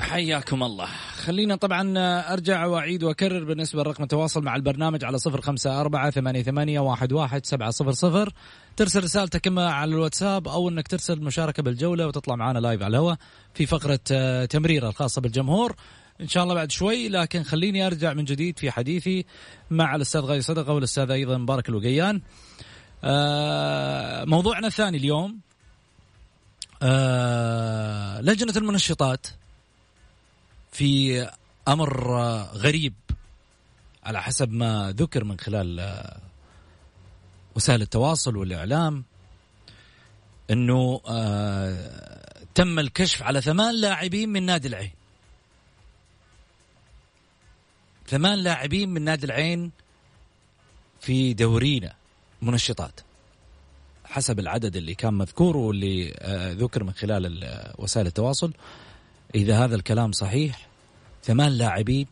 حياكم 0.00 0.62
الله. 0.62 0.88
خلينا 1.24 1.56
طبعا 1.56 1.94
أرجع 2.32 2.66
وأعيد 2.66 3.02
وأكرر 3.04 3.44
بالنسبة 3.44 3.82
لرقم 3.82 4.02
التواصل 4.02 4.42
مع 4.44 4.56
البرنامج 4.56 5.04
على 5.04 5.18
صفر 5.18 5.40
خمسة 5.40 5.80
أربعة 5.80 6.10
ثمانية, 6.10 6.42
ثمانية 6.42 6.80
واحد, 6.80 7.12
واحد 7.12 7.46
سبعة 7.46 7.70
صفر 7.70 7.92
صفر. 7.92 8.32
ترسل 8.76 9.04
رسالتك 9.04 9.46
إما 9.46 9.70
على 9.70 9.90
الواتساب 9.94 10.48
أو 10.48 10.68
إنك 10.68 10.88
ترسل 10.88 11.20
مشاركة 11.20 11.62
بالجولة 11.62 12.06
وتطلع 12.06 12.36
معنا 12.36 12.58
live 12.58 12.82
على 12.82 12.90
الهواء 12.96 13.16
في 13.54 13.66
فقرة 13.66 14.00
آه، 14.12 14.44
تمريرة 14.44 14.88
الخاصة 14.88 15.20
بالجمهور. 15.20 15.74
إن 16.20 16.28
شاء 16.28 16.42
الله 16.42 16.54
بعد 16.54 16.70
شوي 16.70 17.08
لكن 17.08 17.42
خليني 17.42 17.86
أرجع 17.86 18.12
من 18.12 18.24
جديد 18.24 18.58
في 18.58 18.70
حديثي 18.70 19.24
مع 19.70 19.94
الأستاذ 19.94 20.20
غاي 20.20 20.40
صدقة 20.40 20.72
والأستاذ 20.72 21.10
أيضا 21.10 21.38
مبارك 21.38 21.68
الوقيان 21.68 22.20
آه، 23.04 24.24
موضوعنا 24.24 24.66
الثاني 24.66 24.96
اليوم 24.96 25.40
آه، 26.82 28.20
لجنة 28.20 28.52
المنشطات 28.56 29.26
في 30.72 31.26
أمر 31.68 32.06
غريب 32.54 32.94
على 34.04 34.22
حسب 34.22 34.52
ما 34.52 34.94
ذكر 34.96 35.24
من 35.24 35.38
خلال 35.38 35.80
آه، 35.80 36.20
وسائل 37.56 37.82
التواصل 37.82 38.36
والإعلام 38.36 39.04
إنه 40.50 41.00
تم 42.54 42.78
الكشف 42.78 43.22
على 43.22 43.40
ثمان 43.40 43.80
لاعبين 43.80 44.28
من 44.28 44.42
نادي 44.42 44.68
العين. 44.68 44.97
ثمان 48.08 48.38
لاعبين 48.38 48.88
من 48.88 49.02
نادي 49.02 49.26
العين 49.26 49.70
في 51.00 51.34
دورينا 51.34 51.94
منشطات 52.42 53.00
حسب 54.04 54.38
العدد 54.38 54.76
اللي 54.76 54.94
كان 54.94 55.14
مذكور 55.14 55.56
واللي 55.56 56.14
آه، 56.18 56.52
ذكر 56.52 56.84
من 56.84 56.92
خلال 56.92 57.26
ال- 57.26 57.44
آه، 57.44 57.74
وسائل 57.78 58.06
التواصل 58.06 58.52
إذا 59.34 59.64
هذا 59.64 59.76
الكلام 59.76 60.12
صحيح 60.12 60.68
ثمان 61.24 61.52
لاعبين 61.52 62.06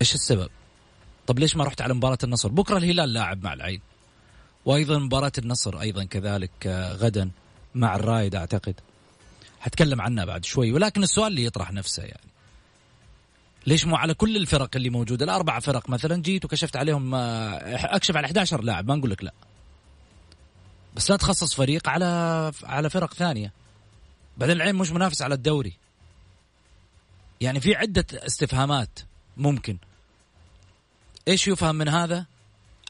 إيش 0.00 0.14
السبب؟ 0.14 0.50
طب 1.26 1.38
ليش 1.38 1.56
ما 1.56 1.64
رحت 1.64 1.80
على 1.80 1.94
مباراة 1.94 2.18
النصر؟ 2.24 2.48
بكرة 2.48 2.76
الهلال 2.78 3.12
لاعب 3.12 3.44
مع 3.44 3.52
العين. 3.52 3.80
وأيضا 4.64 4.98
مباراة 4.98 5.32
النصر 5.38 5.80
أيضا 5.80 6.04
كذلك 6.04 6.50
آه، 6.66 6.92
غدا 6.92 7.30
مع 7.74 7.96
الرايد 7.96 8.34
أعتقد. 8.34 8.74
حتكلم 9.60 10.00
عنها 10.00 10.24
بعد 10.24 10.44
شوي 10.44 10.72
ولكن 10.72 11.02
السؤال 11.02 11.26
اللي 11.26 11.44
يطرح 11.44 11.72
نفسه 11.72 12.02
يعني. 12.02 12.27
ليش 13.68 13.86
مو 13.86 13.96
على 13.96 14.14
كل 14.14 14.36
الفرق 14.36 14.76
اللي 14.76 14.90
موجودة 14.90 15.24
الأربع 15.24 15.60
فرق 15.60 15.90
مثلا 15.90 16.22
جيت 16.22 16.44
وكشفت 16.44 16.76
عليهم 16.76 17.14
آه، 17.14 17.56
أكشف 17.96 18.16
على 18.16 18.26
11 18.26 18.62
لاعب 18.62 18.88
ما 18.88 18.96
نقول 18.96 19.10
لك 19.10 19.24
لا. 19.24 19.32
بس 20.96 21.10
لا 21.10 21.16
تخصص 21.16 21.54
فريق 21.54 21.88
على 21.88 22.52
على 22.64 22.90
فرق 22.90 23.14
ثانية. 23.14 23.52
بعدين 24.36 24.56
العين 24.56 24.74
مش 24.74 24.90
منافس 24.90 25.22
على 25.22 25.34
الدوري. 25.34 25.72
يعني 27.40 27.60
في 27.60 27.74
عدة 27.74 28.06
استفهامات 28.12 28.98
ممكن 29.36 29.78
إيش 31.28 31.48
يفهم 31.48 31.74
من 31.74 31.88
هذا؟ 31.88 32.26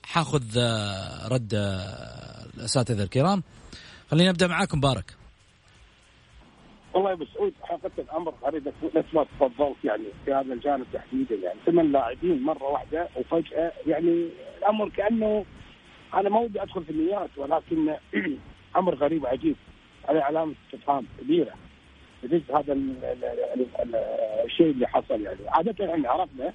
حاخذ 0.02 0.44
آه، 0.56 1.28
رد 1.28 1.54
آه، 1.54 2.46
الأساتذة 2.56 3.02
الكرام 3.02 3.42
خلينا 4.10 4.30
نبدا 4.30 4.46
معاكم 4.46 4.78
مبارك 4.78 5.17
والله 6.98 7.10
يا 7.10 7.14
ابو 7.14 7.24
سعود 7.24 7.52
حقيقه 7.62 7.90
الأمر 7.98 8.34
أريد 8.46 8.72
نفس 8.94 9.14
ما 9.14 9.24
تفضلت 9.24 9.76
يعني 9.84 10.04
في 10.24 10.34
هذا 10.34 10.54
الجانب 10.54 10.86
تحديدا. 10.92 11.34
يعني 11.34 11.58
ثمان 11.66 11.92
لاعبين 11.92 12.42
مرة 12.42 12.64
واحدة 12.64 13.08
وفجأة 13.16 13.72
يعني 13.86 14.28
الأمر 14.58 14.88
كأنه 14.88 15.44
أنا 16.14 16.28
ما 16.28 16.40
ودي 16.40 16.62
أدخل 16.62 16.84
في 16.84 16.90
النيات 16.90 17.30
ولكن 17.36 17.94
أمر 18.76 18.94
غريب 18.94 19.26
عجيب 19.26 19.56
عليه 20.08 20.20
علامة 20.20 20.54
استفهام 20.66 21.06
كبيرة. 21.20 21.54
ضد 22.26 22.42
هذا 22.54 22.72
ال- 22.72 23.04
ال- 23.04 23.24
ال- 23.24 23.66
ال- 23.82 23.94
الشيء 24.44 24.70
اللي 24.70 24.86
حصل 24.88 25.20
يعني. 25.20 25.38
عادة 25.48 25.94
إحنا 25.94 26.10
عرفنا 26.10 26.52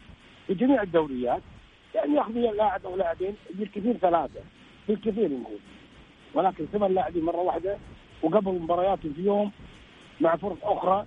في 0.47 0.53
جميع 0.53 0.81
الدوريات 0.81 1.41
يعني 1.95 2.15
ياخذ 2.15 2.31
لاعب 2.33 2.85
أو 2.85 2.95
لاعبين 2.95 3.35
بالكثير 3.49 3.97
ثلاثة. 3.97 4.41
بالكثير 4.87 5.29
نقول. 5.29 5.59
ولكن 6.33 6.65
ثمان 6.65 6.93
لاعبين 6.93 7.23
مرة 7.23 7.41
واحدة 7.41 7.77
وقبل 8.23 8.51
مباريات 8.51 8.99
في 8.99 9.21
يوم 9.21 9.51
مع 10.23 10.35
فرق 10.35 10.57
أخرى 10.63 11.05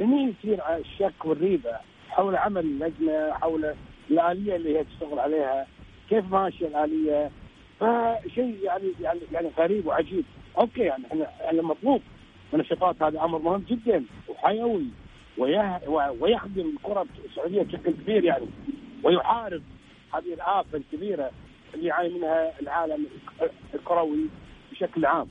هني 0.00 0.34
يصير 0.38 0.60
الشك 0.76 1.24
والريبة 1.24 1.76
حول 2.08 2.36
عمل 2.36 2.60
اللجنة 2.60 3.32
حول 3.32 3.74
الآلية 4.10 4.56
اللي 4.56 4.78
هي 4.78 4.84
تشتغل 4.84 5.18
عليها 5.18 5.66
كيف 6.08 6.32
ماشية 6.32 6.66
الآلية؟ 6.66 7.30
فشيء 7.80 8.58
يعني 8.62 8.92
يعني 9.00 9.20
يعني 9.32 9.50
غريب 9.58 9.86
وعجيب. 9.86 10.24
أوكي 10.58 10.80
يعني 10.80 11.04
إحنا 11.06 11.24
إحنا 11.46 11.62
مطلوب. 11.62 12.02
من 12.52 12.60
الشطات 12.60 13.02
هذا 13.02 13.24
أمر 13.24 13.38
مهم 13.38 13.64
جدا 13.68 14.04
وحيوي 14.28 14.86
ويخدم 16.20 16.72
الكره 16.76 17.06
السعودية 17.24 17.62
بشكل 17.62 17.90
كبير 17.90 18.24
يعني 18.24 18.46
ويحارب 19.02 19.62
هذه 20.14 20.34
الآفة 20.34 20.78
الكبيرة 20.78 21.30
اللي 21.74 21.86
يعاني 21.86 22.08
منها 22.14 22.60
العالم 22.60 23.06
الكروي 23.74 24.26
بشكل 24.72 25.04
عام. 25.06 25.26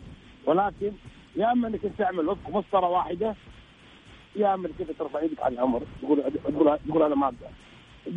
ولكن 0.46 0.92
يا 1.36 1.52
أما 1.52 1.68
إنك 1.68 1.82
تعمل 1.98 2.28
وفق 2.28 2.50
مسطرة 2.50 2.90
واحدة 2.90 3.36
يا 4.36 4.54
أما 4.54 4.68
إنك 4.68 4.98
ترفع 5.00 5.22
يدك 5.22 5.42
عن 5.44 5.54
الأمر 5.54 5.82
تقول 6.02 6.24
تقول 6.88 7.04
أنا 7.04 7.16
ما 7.16 7.26
أقدر. 7.26 7.48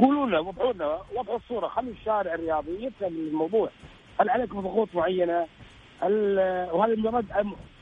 قولوا 0.00 0.26
لنا 0.26 0.38
وضحوا 0.38 0.73
لنا 0.73 0.99
وضحوا 1.16 1.37
الصورة. 1.37 1.68
خلي 1.68 1.90
الشارع 1.90 2.35
الرياضي 2.35 2.85
يفهم 2.85 3.12
الموضوع. 3.12 3.68
هل 4.21 4.30
عليكم 4.30 4.61
ضغوط 4.61 4.88
معينة؟ 4.94 5.47
هل 6.00 6.38
وهذا 6.73 6.97
مجرد 6.97 7.26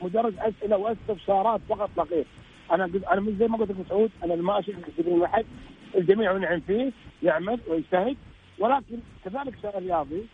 مجرد 0.01 0.39
أسئلة 0.39 0.77
واستفسارات 0.77 1.61
فقط؟ 1.69 1.89
لا 1.97 2.03
غير. 2.03 2.25
أنا 2.71 2.89
أنا 3.11 3.31
زي 3.39 3.47
ما 3.47 3.57
قلت 3.57 3.71
لك 3.71 3.77
سعود 3.89 4.11
أنا 4.23 4.35
ما 4.35 4.59
اشك 4.59 4.75
تدريب 4.97 5.21
واحد 5.21 5.45
الجميع 5.95 6.35
ينعم 6.35 6.59
فيه 6.59 6.91
يعمل 7.23 7.59
ويجتهد. 7.67 8.17
ولكن 8.59 8.99
كذلك 9.25 9.53
الشارع 9.53 9.77
الرياضي 9.77 10.25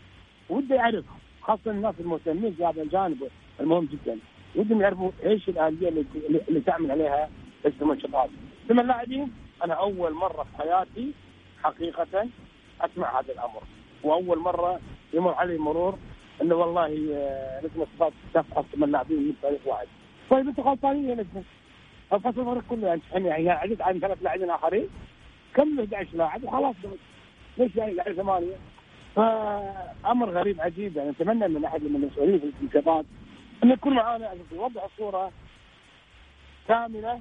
وده 0.48 0.74
يعرف 0.74 1.04
خاصة 1.42 1.70
الناس 1.70 1.94
المهتمين 2.00 2.54
في 2.54 2.64
هذا 2.64 2.82
الجانب 2.82 3.28
المهم 3.60 3.88
جدا. 3.92 4.18
ودهم 4.56 4.80
يعرفوا 4.80 5.10
إيش 5.24 5.48
الآلية 5.48 5.88
اللي, 5.88 6.60
تعمل 6.60 6.90
عليها 6.90 7.30
لجنه 7.64 7.92
الشباب. 7.92 8.30
ثم 8.68 8.80
اللاعبين 8.80 9.32
أنا 9.64 9.74
أول 9.74 10.12
مرة 10.12 10.42
في 10.42 10.62
حياتي 10.62 11.12
حقيقة 11.62 12.28
أسمع 12.80 13.20
هذا 13.20 13.32
الأمر 13.32 13.62
وأول 14.02 14.38
مرة 14.38 14.80
يمر 15.14 15.34
علي 15.34 15.58
مرور 15.58 15.98
إنه 16.42 16.54
والله 16.54 16.86
آه، 17.14 17.60
لجنه 17.60 17.82
الشباب 17.92 18.12
تفحص 18.34 18.64
ثمان 18.74 18.90
لاعبين 18.90 19.18
من 19.18 19.34
فريق 19.42 19.60
واحد. 19.66 19.86
طيب 20.30 20.48
أنتم 20.48 20.62
غلطانين 20.62 21.08
يا 21.08 21.14
لجنة. 21.14 21.42
الفصل 22.12 22.40
الفريق 22.40 22.62
كله 22.70 22.88
يعني 22.88 23.28
يعني 23.28 23.50
عدد 23.50 23.80
عن 23.80 24.00
ثلاث 24.00 24.18
لاعبين 24.22 24.50
آخرين 24.50 24.88
كملوا 25.54 25.84
11 25.84 26.16
لاعب 26.16 26.44
وخلاص 26.44 26.74
ليش 27.58 27.76
يعني 27.76 27.92
يعني 27.92 28.14
ثمانية؟ 28.14 28.56
فأمر 29.16 30.30
غريب 30.30 30.60
عجيب 30.60 30.96
يعني 30.96 31.10
نتمنى 31.10 31.48
من 31.48 31.64
أحد 31.64 31.82
من 31.82 31.96
المسؤولين 31.96 32.38
في 32.38 32.44
الانتخابات 32.44 33.04
انه 33.64 33.72
يكون 33.72 33.94
معانا 33.94 34.30
يوضح 34.52 34.84
الصورة 34.84 35.32
كاملة 36.68 37.20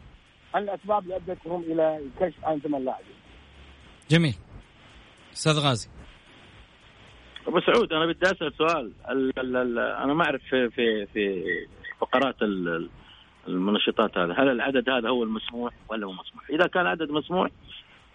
عن 0.54 0.64
الأسباب 0.64 1.04
اللي 1.04 1.16
ادتهم 1.16 1.62
إلى 1.62 1.98
الكشف 1.98 2.46
عن 2.46 2.60
ثمان 2.60 2.86
لاعبين. 2.86 3.16
جميل. 4.10 4.36
أستاذ 5.34 5.60
غازي. 5.60 5.90
أبو 7.48 7.60
سعود 7.60 7.94
أنا 7.94 8.06
بدي 8.06 8.20
أسأل 8.26 8.54
سؤال. 8.58 8.92
ال 9.10 9.40
ال 9.40 9.56
ال 9.58 9.80
أنا 9.80 10.14
ما 10.14 10.26
أعرف 10.26 10.42
في 10.42 10.70
في 10.70 11.06
في 11.06 11.44
فقرات 12.02 12.42
ال- 12.42 12.68
ال- 12.70 12.90
المنشطات 13.48 14.18
هذا 14.18 14.34
هل 14.34 14.50
العدد 14.50 14.90
هذا 14.90 15.10
هو 15.10 15.24
المسموح 15.24 15.74
ولا 15.90 16.06
هو 16.08 16.12
مسموح؟ 16.12 16.50
إذا 16.50 16.68
كان 16.68 16.88
عدد 16.88 17.12
مسموح 17.12 17.50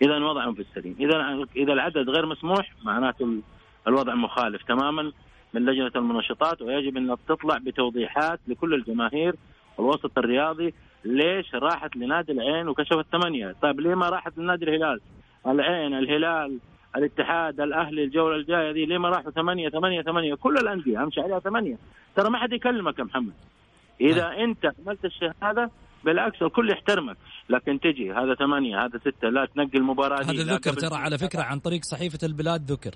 إذا 0.02 0.16
وضعهم 0.16 0.54
في 0.54 0.60
السليم، 0.60 0.96
اذا 1.00 1.46
إذا 1.56 1.72
العدد 1.72 2.10
غير 2.10 2.26
مسموح 2.26 2.72
معناته 2.82 3.24
ال- 3.24 3.42
الوضع 3.88 4.14
مخالف 4.14 4.62
تماما. 4.62 5.12
من 5.54 5.64
لجنة 5.66 5.90
المنشطات 5.96 6.62
ويجب 6.62 6.96
أن 6.96 7.16
تطلع 7.28 7.58
بتوضيحات 7.58 8.40
لكل 8.48 8.74
الجماهير 8.74 9.34
والوسط 9.78 10.18
الرياضي 10.18 10.74
ليش 11.04 11.54
راحت 11.54 11.96
لنادي 11.96 12.32
العين 12.32 12.68
وكشفت 12.68 13.06
ثمانية؟ 13.12 13.54
طيب 13.62 13.80
ليه 13.80 13.94
ما 13.94 14.08
راحت 14.08 14.38
لنادي 14.38 14.64
الهلال؟ 14.64 15.00
العين، 15.46 15.94
الهلال، 15.94 16.58
الاتحاد، 16.96 17.60
الأهلي 17.60 18.04
الجولة 18.04 18.36
الجاية 18.36 18.72
دي 18.72 18.86
ليه 18.86 18.98
ما 18.98 19.08
راحوا 19.08 19.30
ثمانية 19.30 19.68
ثمانية 19.68 20.02
ثمانية؟ 20.02 20.34
كل 20.34 20.56
الأندية 20.56 21.02
أمشي 21.02 21.20
عليها 21.20 21.38
ثمانية، 21.38 21.76
ترى 22.16 22.30
ما 22.30 22.38
حد 22.38 22.52
يكلمك 22.52 22.98
يا 22.98 23.04
محمد. 23.04 23.32
إذا 24.00 24.28
أنت 24.28 24.72
عملت 24.78 25.04
الشهادة 25.04 25.70
بالعكس 26.04 26.42
الكل 26.42 26.70
يحترمك، 26.70 27.16
لكن 27.48 27.80
تجي 27.80 28.12
هذا 28.12 28.34
ثمانية 28.34 28.84
هذا 28.84 28.98
ستة 28.98 29.28
لا 29.28 29.46
تنقي 29.54 29.78
المباراة 29.78 30.22
دي، 30.22 30.42
هذا 30.42 30.54
ذكر 30.54 30.72
ترى 30.72 30.96
على 30.96 31.18
فكرة 31.18 31.42
عن 31.42 31.58
طريق 31.58 31.80
صحيفة 31.82 32.18
البلاد 32.26 32.70
ذكر 32.70 32.94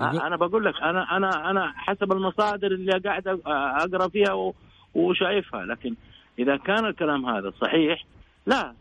يقول- 0.00 0.20
أنا 0.20 0.36
بقول 0.36 0.64
لك 0.64 0.80
أنا 0.82 1.16
أنا 1.16 1.50
أنا 1.50 1.72
حسب 1.76 2.12
المصادر 2.12 2.66
اللي 2.72 2.92
قاعد 2.98 3.28
أقرأ 3.46 4.08
فيها 4.08 4.32
و- 4.32 4.54
وشايفها 4.94 5.66
لكن 5.66 5.94
إذا 6.38 6.56
كان 6.56 6.84
الكلام 6.86 7.26
هذا 7.26 7.52
صحيح 7.60 8.04
لا. 8.46 8.74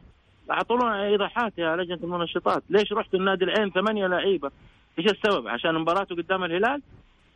أعطونا 0.51 1.03
ايضاحات 1.05 1.53
يا 1.57 1.75
لجنه 1.75 1.99
المنشطات. 2.03 2.63
ليش 2.69 2.93
رحتوا 2.93 3.19
النادي 3.19 3.45
العين 3.45 3.69
ثمانية 3.71 4.07
لعيبة؟ 4.07 4.51
إيش 4.99 5.07
السبب؟ 5.11 5.47
عشان 5.47 5.75
مباراته 5.75 6.15
قدام 6.15 6.43
الهلال؟ 6.43 6.81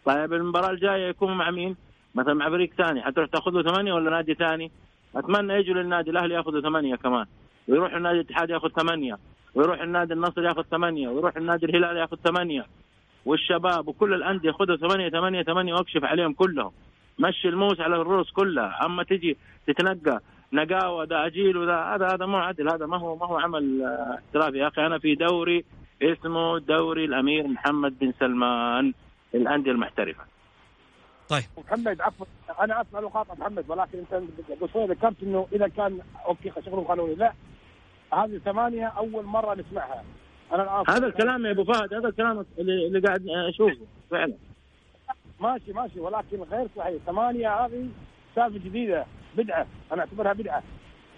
طيب 0.06 0.34
المباراة 0.34 0.70
الجاية 0.70 1.08
يكون 1.10 1.38
مع 1.38 1.52
مين؟ 1.52 1.76
مثلا 2.16 2.34
مع 2.34 2.50
فريق 2.50 2.74
ثاني. 2.78 3.02
حتروح 3.02 3.28
تاخذ 3.30 3.52
له 3.52 3.64
ثمانية 3.64 3.94
ولا 3.94 4.10
نادي 4.12 4.34
ثاني؟ 4.34 4.72
أتمنى 5.16 5.54
يجوا 5.54 5.76
للنادي 5.76 6.10
الأهلي 6.10 6.34
يأخذوا 6.34 6.62
ثمانية 6.62 6.96
كمان. 6.96 7.26
ويروح 7.68 7.94
النادي 7.94 8.20
الاتحاد 8.20 8.50
يأخذ 8.50 8.70
ثمانية. 8.70 9.18
ويروح 9.56 9.82
النادي 9.82 10.14
النصر 10.14 10.44
يأخذ 10.44 10.62
ثمانية. 10.64 11.08
ويروح 11.10 11.38
النادي 11.38 11.66
الهلال 11.66 11.98
يأخذ 11.98 12.18
ثمانية. 12.18 12.66
والشباب 13.26 13.88
وكل 13.88 14.14
الأندية 14.14 14.52
خذوا 14.52 14.76
ثمانية 14.76 15.10
ثمانية 15.10 15.44
ثمانية 15.44 15.74
وأكشف 15.74 16.04
عليهم 16.04 16.34
كلهم. 16.34 16.72
مشي 17.20 17.50
الموس 17.50 17.80
على 17.80 17.96
الرؤوس 17.96 18.32
كلها. 18.32 18.86
أما 18.86 19.04
تجي 19.04 19.38
تتنقى 19.68 20.20
نقاوة 20.54 21.06
ده 21.06 21.26
أجيل 21.26 21.58
وده 21.58 21.96
هذا 21.96 22.08
هذا 22.08 22.26
مو 22.26 22.38
عدل. 22.38 22.70
هذا 22.70 22.86
ما 22.86 22.98
هو 22.98 23.16
ما 23.16 23.26
هو 23.26 23.38
عمل 23.38 23.84
آه، 23.84 24.20
احترافي. 24.20 24.58
يا 24.58 24.68
أخي 24.68 24.86
أنا 24.86 25.00
في 25.00 25.16
دوري 25.16 25.66
اسمه 26.02 26.60
دوري 26.60 27.06
الأمير 27.06 27.48
محمد 27.48 28.00
بن 28.00 28.14
سلمان 28.20 28.94
للانديه 29.34 29.72
المحترفة. 29.72 30.24
طيب. 31.30 31.44
محمد 31.58 32.02
عفوا. 32.02 32.26
أنا 32.62 32.82
اسف 32.82 32.96
على 32.96 33.04
المقاطعه 33.04 33.36
محمد 33.36 33.66
ولكن 33.68 33.98
أنت 33.98 34.14
قبل 34.52 34.70
شوي 34.74 34.86
ذكرت 34.86 35.24
إنه 35.24 35.48
إذا 35.54 35.68
كان 35.68 36.00
أوكي 36.28 36.52
شغله 36.66 36.84
قانوني 36.84 37.16
لا. 37.16 37.34
هذه 38.14 38.38
ثمانية 38.46 38.88
أول 38.88 39.26
مرة 39.26 39.56
نسمعها. 39.56 40.04
هذا 40.90 41.08
الكلام 41.08 41.46
يا 41.46 41.52
أبو 41.52 41.64
فهد 41.64 41.94
هذا 41.94 42.08
الكلام 42.08 42.46
اللي, 42.60 42.88
اللي 42.88 43.00
قاعد 43.00 43.28
أشوفه 43.28 43.78
فعلا. 44.12 44.34
ماشي 45.40 45.74
ماشي 45.74 46.00
ولكن 46.00 46.42
غير 46.52 46.68
صحيح. 46.78 47.02
ثمانية 47.06 47.66
هذه 47.66 47.90
سالفة 48.36 48.58
جديدة 48.60 49.06
بدعة. 49.38 49.68
أنا 49.92 50.02
أعتبرها 50.02 50.34
بدعة. 50.34 50.64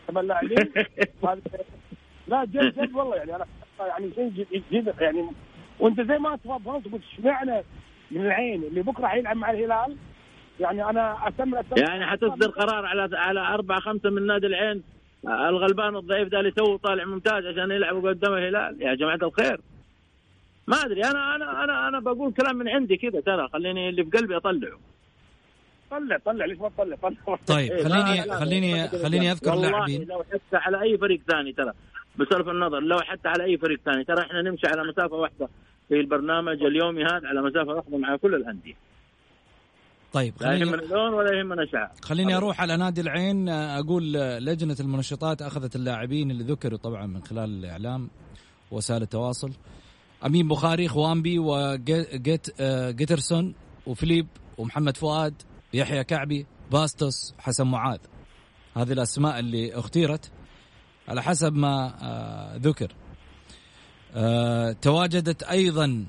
ثمان 0.08 0.28
لاعبين 0.28 0.58
هذا- 1.24 1.42
لا 2.28 2.46
جد 2.46 2.80
جد 2.82 2.96
والله 2.96 3.16
يعني 3.16 3.36
أنا 3.36 3.46
يعني 3.80 4.12
شيء 4.16 4.30
جد, 4.30 4.64
جد 4.72 4.94
يعني 5.02 5.26
وأنت 5.80 6.02
زي 6.02 6.18
ما 6.18 6.36
تفضلت 6.36 6.86
قلت 6.88 7.02
اشمعنى 7.14 7.64
من 8.12 8.22
العين؟ 8.26 8.64
اللي 8.64 8.82
بكرة 8.82 9.08
حيلعب 9.08 9.38
مع 9.38 9.52
الهلال؟ 9.52 9.98
يعني 10.60 10.90
أنا 10.90 11.28
اسمي 11.28 11.58
يعني 11.78 12.06
حتصدر 12.06 12.50
قرار 12.50 12.86
على 12.86 13.18
على 13.18 13.40
أربعة 13.40 13.80
خمسة 13.80 14.10
من 14.10 14.28
نادي 14.28 14.48
العين 14.48 14.84
الغلبان 15.28 15.96
الضعيف 15.96 16.28
ده 16.28 16.40
اللي 16.40 16.52
تو 16.52 16.78
طالع 16.78 17.06
ممتاز 17.06 17.46
عشان 17.46 17.72
يلعبوا 17.72 18.10
قدام 18.10 18.34
الهلال. 18.34 18.82
يا 18.82 18.96
جماعة 18.96 19.20
الخير. 19.24 19.60
ما 20.68 20.78
أدري 20.78 21.04
أنا 21.04 21.36
أنا 21.36 21.64
أنا 21.64 21.88
أنا 21.88 22.00
بقول 22.00 22.34
كلام 22.34 22.56
من 22.56 22.70
عندي 22.70 22.98
كذا 22.98 23.22
ترى. 23.22 23.48
خليني 23.54 23.90
اللي 23.90 24.04
في 24.04 24.10
قلبي 24.18 24.38
أطلعه. 24.38 24.80
طلع 25.92 26.18
طلع 26.26 26.46
ليش 26.46 26.58
ما 26.58 26.70
تطلع؟ 26.70 26.96
طلع. 26.96 27.38
طيب 27.48 27.72
إيه، 27.72 27.84
خليني 27.84 28.22
خليني 28.22 28.88
خليني. 28.88 29.32
أذكر 29.32 29.56
لاعبين. 29.56 30.04
لو 30.04 30.24
حتى 30.24 30.58
على 30.58 30.82
أي 30.82 30.98
فريق 30.98 31.22
ثاني 31.28 31.54
ترى 31.54 31.72
بصرف 32.20 32.50
النظر 32.50 32.80
لو 32.80 33.00
حتى 33.00 33.28
على 33.28 33.44
أي 33.44 33.58
فريق 33.58 33.80
ثاني. 33.86 34.04
ترى 34.04 34.22
إحنا 34.22 34.42
نمشي 34.42 34.68
على 34.68 34.84
مسافة 34.84 35.16
واحدة 35.16 35.50
في 35.88 36.00
البرنامج 36.00 36.64
اليومي 36.64 37.04
هذا 37.04 37.28
على 37.28 37.42
مسافة 37.42 37.74
واحدة 37.74 37.98
مع 37.98 38.16
كل 38.16 38.36
الأندية. 38.36 38.74
طيب 40.16 40.34
لا 40.42 40.48
خليني 40.48 40.72
يهمنا 40.72 40.82
لون 40.82 41.14
ولا 41.14 41.40
يهمنا 41.40 41.66
شعر. 41.66 41.92
خليني 42.02 42.36
أروح 42.36 42.62
على 42.62 42.78
نادي 42.78 43.02
العين 43.02 43.50
أقول 43.50 44.14
لجنة 44.14 44.76
المنشطات 44.80 45.42
أخذت 45.42 45.76
اللاعبين 45.76 46.32
اللي 46.32 46.44
ذكروا 46.44 46.78
طبعا 46.78 47.06
من 47.06 47.24
خلال 47.24 47.50
الإعلام 47.50 48.10
وسائل 48.72 49.02
التواصل. 49.02 49.52
أمين 50.26 50.48
بخاري 50.48 50.88
خوامبي 50.88 51.40
وجيت 51.40 52.62
جيترسون 52.96 53.56
وفيليب 53.88 54.28
ومحمد 54.58 54.98
فؤاد 54.98 55.34
يحيى 55.74 56.04
كعبي 56.04 56.46
باستوس 56.72 57.34
حسن 57.38 57.68
معاذ. 57.68 58.00
هذه 58.78 58.92
الأسماء 58.92 59.40
اللي 59.40 59.80
اختيرت 59.80 60.32
على 61.08 61.24
حسب 61.24 61.56
ما 61.56 61.94
آه، 62.02 62.58
ذكر. 62.58 62.96
آه، 64.16 64.72
تواجدت 64.72 65.44
أيضا 65.44 66.06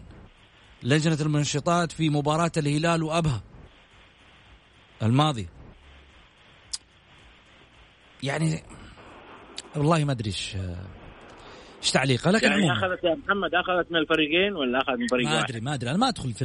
لجنة 0.82 1.18
المنشطات 1.20 1.92
في 1.92 2.10
مباراة 2.10 2.52
الهلال 2.56 3.02
وأبها. 3.02 3.42
الماضي. 5.02 5.48
يعني 8.22 8.62
والله 9.76 10.04
ما 10.04 10.12
أدري 10.12 10.30
إيش 10.30 10.56
إيش 11.82 11.90
تعليقه 11.90 12.30
لكن 12.30 12.46
يعني 12.46 12.62
عموما. 12.62 12.78
أخذت 12.78 13.04
يا 13.04 13.14
محمد 13.14 13.54
أخذت 13.54 13.92
من 13.92 13.96
الفريقين 13.96 14.52
ولا 14.56 14.78
أخذت 14.78 14.98
من 14.98 15.06
فريق 15.06 15.28
ما؟ 15.28 15.40
أدري 15.40 15.60
ما 15.60 15.74
أدري. 15.74 15.90
أنا 15.90 15.98
ما 15.98 16.08
أدخل 16.08 16.32
في 16.32 16.44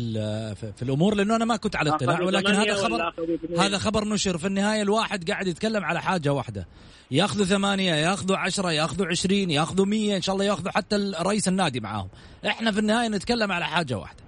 في, 0.76 0.82
الأمور 0.82 1.16
لأنه 1.16 1.36
أنا 1.36 1.46
ما 1.46 1.56
كنت 1.56 1.76
على 1.76 1.90
اطلاع 1.90 2.22
ولكن 2.22 2.54
هذا 2.54 2.76
خبر؟ 2.76 3.14
هذا 3.58 3.78
خبر 3.78 4.08
نشر. 4.08 4.38
في 4.38 4.48
النهاية 4.48 4.82
الواحد 4.82 5.32
قاعد 5.32 5.48
يتكلم 5.48 5.84
على 5.84 6.02
حاجة 6.02 6.34
واحدة. 6.34 6.68
ياخذوا 7.12 7.46
ثمانية 7.46 7.94
ياخذوا 7.94 8.38
عشرة 8.38 8.72
ياخذوا 8.72 9.08
عشرين 9.08 9.52
ياخذوا 9.52 9.86
مية 9.86 10.16
إن 10.16 10.22
شاء 10.22 10.36
الله 10.36 10.46
ياخذوا 10.46 10.72
حتى 10.72 11.12
رئيس 11.20 11.48
النادي 11.48 11.80
معاهم. 11.80 12.10
إحنا 12.46 12.72
في 12.72 12.80
النهاية 12.80 13.08
نتكلم 13.08 13.52
على 13.52 13.66
حاجة 13.66 13.98
واحدة. 13.98 14.24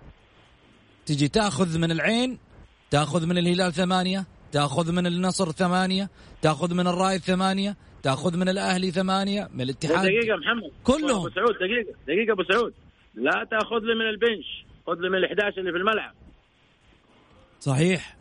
تجي 1.05 1.27
تأخذ 1.27 1.77
من 1.77 1.91
العين 1.91 2.38
تاخذ 2.93 3.27
من 3.27 3.38
الهلال 3.38 3.73
ثمانية 3.73 4.25
تاخذ 4.51 4.91
من 4.91 5.08
النصر 5.08 5.51
ثمانية 5.51 6.10
تاخذ 6.41 6.73
من 6.73 6.88
الرايد 6.88 7.21
ثمانية 7.21 7.75
تاخذ 8.03 8.38
من 8.38 8.49
الأهلي 8.49 8.91
ثمانية 8.91 9.49
من 9.53 9.62
الاتحاد. 9.62 10.06
دقيقة 10.06 10.38
محمد. 10.38 10.71
كلهم. 10.84 11.19
أبو 11.19 11.29
سعود 11.29 11.56
دقيقة 11.56 11.93
دقيقة 12.08 12.34
أبو 12.34 12.43
سعود. 12.43 12.73
لا 13.15 13.47
تاخذ 13.51 13.79
لي 13.79 13.95
من 13.95 14.10
البنش 14.10 14.65
خذ 14.88 14.95
لي 14.99 15.10
من 15.10 15.15
ال 15.15 15.25
11 15.25 15.58
اللي 15.58 15.71
في 15.71 15.77
الملعب. 15.77 16.13
صحيح. 17.60 18.17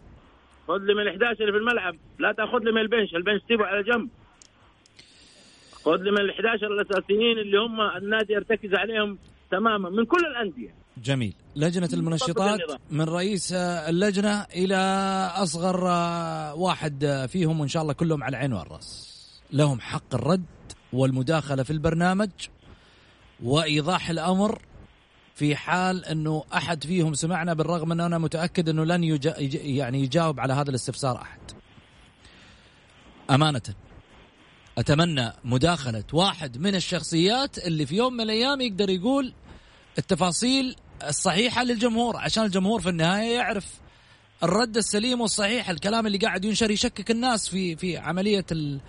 خذ 0.69 0.79
لي 0.79 0.95
من 0.95 1.01
ال 1.01 1.09
11 1.09 1.41
اللي 1.41 1.53
في 1.53 1.59
الملعب. 1.59 1.97
لا 2.19 2.33
تاخذ 2.33 2.59
لي 2.59 2.73
من 2.73 2.81
البنش 2.81 3.15
البنش 3.15 3.43
سيبه 3.49 3.65
على 3.65 3.83
جنب. 3.83 4.09
خذ 5.73 5.97
لي 5.97 6.11
من 6.11 6.21
ال 6.21 6.31
11 6.31 6.67
الأساسيين 6.67 7.39
اللي 7.39 7.59
هم 7.59 7.81
النادي 7.81 8.33
يرتكز 8.33 8.75
عليهم 8.75 9.19
تماما 9.51 9.91
من 9.91 10.05
كل 10.05 10.27
الأندية. 10.27 10.82
جميل. 10.97 11.35
لجنة 11.57 11.89
المنشطات. 11.93 12.61
من 12.91 13.05
رئيس 13.05 13.53
اللجنة 13.53 14.43
إلى 14.43 14.77
أصغر 15.37 15.85
واحد 16.59 17.27
فيهم 17.33 17.61
وإن 17.61 17.69
شاء 17.69 17.83
الله 17.83 17.93
كلهم 17.93 18.25
على 18.25 18.37
العين 18.37 18.53
والرأس. 18.53 19.13
لهم 19.53 19.81
حق 19.81 20.15
الرد 20.15 20.45
والمداخلة 20.93 21.63
في 21.63 21.71
البرنامج 21.71 22.31
وإيضاح 23.43 24.11
الأمر 24.11 24.63
في 25.35 25.57
حال 25.57 26.05
أنه 26.05 26.45
أحد 26.55 26.85
فيهم 26.85 27.15
سمعنا 27.15 27.55
بالرغم 27.55 27.93
أنه 27.93 28.07
أنا 28.07 28.19
متأكد 28.19 28.69
أنه 28.69 28.85
لن 28.85 29.05
يجا 29.05 29.35
يج- 29.39 29.55
يعني 29.65 30.01
يجاوب 30.03 30.41
على 30.41 30.53
هذا 30.53 30.71
الاستفسار 30.71 31.23
أحد. 31.23 31.41
أمانة 33.31 33.63
أتمنى 34.79 35.33
مداخلة 35.45 36.05
واحد 36.13 36.59
من 36.59 36.75
الشخصيات 36.75 37.59
اللي 37.59 37.87
في 37.87 37.97
يوم 37.97 38.13
من 38.13 38.21
الأيام 38.21 38.61
يقدر 38.61 38.91
يقول 38.91 39.33
التفاصيل 39.99 40.77
الصحيحة 41.09 41.65
للجمهور 41.65 42.17
عشان 42.17 42.45
الجمهور 42.45 42.81
في 42.81 42.89
النهاية 42.89 43.35
يعرف 43.37 43.67
الرد 44.43 44.77
السليم 44.77 45.21
والصحيح 45.21 45.71
الكلام 45.71 46.07
اللي 46.07 46.19
قاعد 46.19 46.45
ينشر 46.45 46.71
يشكك 46.71 47.11
الناس 47.11 47.49
في 47.49 47.77
في 47.77 47.97
عملية 47.99 48.45
ال- 48.53 48.81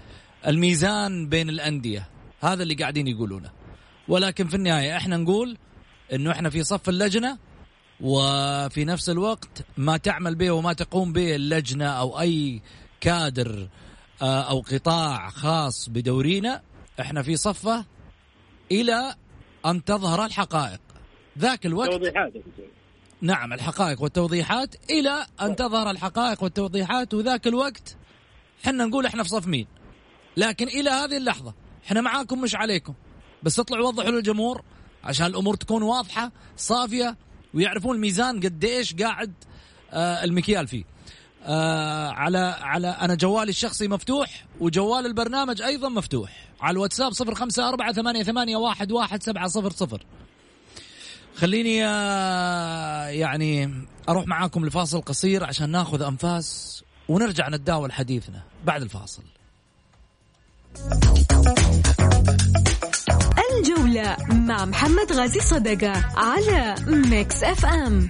الميزان 0.47 1.30
بين 1.30 1.49
الأندية. 1.49 2.08
هذا 2.41 2.63
اللي 2.63 2.73
قاعدين 2.73 3.08
يقولونه. 3.08 3.49
ولكن 4.08 4.47
في 4.47 4.56
النهاية 4.56 4.97
إحنا 4.97 5.17
نقول 5.17 5.58
إنه 6.13 6.32
إحنا 6.32 6.49
في 6.49 6.63
صف 6.63 6.89
اللجنة 6.89 7.38
وفي 8.02 8.86
نفس 8.86 9.10
الوقت 9.10 9.65
ما 9.78 9.97
تعمل 9.97 10.36
به 10.36 10.52
وما 10.52 10.73
تقوم 10.73 11.13
به 11.13 11.36
اللجنة 11.36 11.86
أو 11.86 12.19
أي 12.19 12.62
كادر 13.02 13.69
آه، 14.21 14.41
أو 14.41 14.60
قطاع 14.71 15.30
خاص 15.30 15.89
بدورينا 15.89 16.62
إحنا 16.99 17.21
في 17.23 17.36
صفه 17.36 17.86
إلى 18.71 19.15
أن 19.65 19.84
تظهر 19.84 20.26
الحقائق. 20.26 20.80
ذاك 21.39 21.65
الوقت. 21.65 21.89
توضيحات 21.89 22.34
نعم 23.22 23.54
الحقائق 23.54 24.02
والتوضيحات 24.02 24.76
إلى 24.89 25.26
أن 25.41 25.56
تظهر 25.56 25.91
الحقائق 25.91 26.43
والتوضيحات 26.43 27.13
وذاك 27.13 27.48
الوقت 27.48 27.98
حنا 28.65 28.86
نقول 28.86 29.06
إحنا 29.06 29.24
في 29.24 29.30
صف 29.30 29.48
مين. 29.48 29.67
لكن 30.38 30.67
إلى 30.67 30.89
هذه 30.89 31.17
اللحظة 31.17 31.54
إحنا 31.86 32.02
معاكم 32.02 32.41
مش 32.41 32.56
عليكم. 32.56 32.93
بس 33.43 33.60
اطلعوا 33.60 33.88
وضحوا 33.88 34.12
للجمهور 34.12 34.63
عشان 35.04 35.26
الأمور 35.26 35.56
تكون 35.56 35.84
واضحة 35.84 36.32
صافية 36.58 37.17
ويعرفون 37.54 37.96
الميزان 37.96 38.39
قديش 38.39 38.96
قاعد 38.96 39.34
آه 39.91 40.24
المكيال 40.24 40.67
فيه. 40.67 40.84
آه 41.43 42.10
على 42.10 42.56
على 42.62 42.88
أنا 42.88 43.15
جوالي 43.15 43.50
الشخصي 43.50 43.88
مفتوح 43.88 44.46
وجوال 44.60 45.06
البرنامج 45.06 45.62
أيضا 45.62 45.89
مفتوح. 45.89 46.50
على 46.62 46.74
الواتساب 46.74 47.12
صفر 47.12 47.36
خمسة 47.36 47.69
أربعة 47.69 47.93
ثمانية, 47.93 48.24
ثمانية 48.24 48.58
واحد, 48.58 48.91
واحد 48.91 49.24
سبعة 49.24 49.48
صفر 49.48 49.69
صفر. 49.72 50.06
خليني 51.36 51.86
آه، 51.86 53.06
يعني 53.08 53.74
أروح 54.10 54.28
معاكم 54.28 54.65
لفاصل 54.65 55.02
قصير 55.02 55.43
عشان 55.43 55.69
ناخذ 55.69 56.02
أنفاس 56.02 56.84
ونرجع 57.08 57.50
نتداول 57.50 57.91
حديثنا 57.91 58.41
بعد 58.65 58.82
الفاصل. 58.82 59.24
الجولة 63.60 64.17
مع 64.30 64.65
محمد 64.65 65.12
غازي 65.12 65.39
صدقة 65.39 66.06
على 66.15 66.76
Mix 66.88 67.44
FM. 67.44 68.10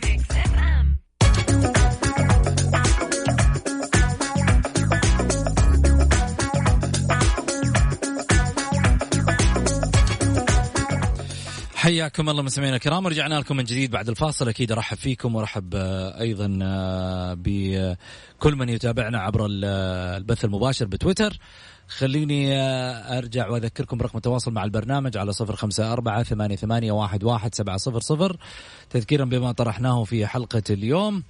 حياكم 11.84 12.30
الله 12.30 12.43
مستمعينا 12.43 12.76
الكرام. 12.76 13.06
ورجعنا 13.06 13.36
لكم 13.39 13.58
من 13.58 13.63
جديد 13.63 13.91
بعد 13.91 14.10
الفاصل. 14.10 14.50
أكيد 14.50 14.72
أرحب 14.72 14.98
فيكم 14.98 15.36
وأرحب 15.36 15.76
آه، 15.76 16.19
أيضا 16.19 16.60
آه، 16.62 17.34
بكل 17.39 18.56
من 18.56 18.69
يتابعنا 18.69 19.19
عبر 19.19 19.46
ال- 19.46 19.65
البث 20.17 20.46
المباشر 20.46 20.86
بتويتر. 20.86 21.39
خليني 21.88 22.58
آه، 22.58 23.17
أرجع 23.17 23.50
وأذكركم 23.50 23.98
برقم 23.98 24.17
التواصل 24.17 24.52
مع 24.52 24.63
البرنامج 24.63 25.17
على 25.17 25.34
صفر 25.34 25.56
خمسة 25.56 25.93
أربعة 25.93 26.24
ثمانية, 26.24 26.56
ثمانية 26.56 26.91
واحد, 26.91 27.24
واحد 27.24 27.56
سبعة 27.56 27.78
صفر 27.78 28.00
صفر. 28.00 28.38
تذكيرا 28.89 29.26
بما 29.26 29.52
طرحناه 29.52 30.04
في 30.04 30.28
حلقة 30.28 30.63
اليوم 30.69 31.24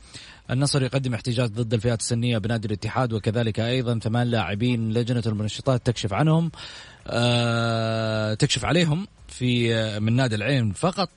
النصر 0.52 0.84
يقدم 0.84 1.14
احتجاج 1.14 1.50
ضد 1.50 1.74
الفئات 1.74 2.00
السنية 2.00 2.38
بنادي 2.38 2.68
الاتحاد 2.68 3.14
وكذلك 3.14 3.60
أيضا 3.60 4.00
ثمان 4.00 4.28
لاعبين 4.28 4.94
لجنة 4.94 5.24
المنشطات 5.26 5.86
تكشف 5.86 6.14
عنهم 6.14 6.52
آه، 7.08 8.34
تكشف 8.34 8.66
عليهم. 8.66 9.08
في 9.38 9.76
آه، 9.76 10.00
من 10.00 10.16
نادي 10.16 10.36
العين 10.36 10.72
فقط. 10.74 11.10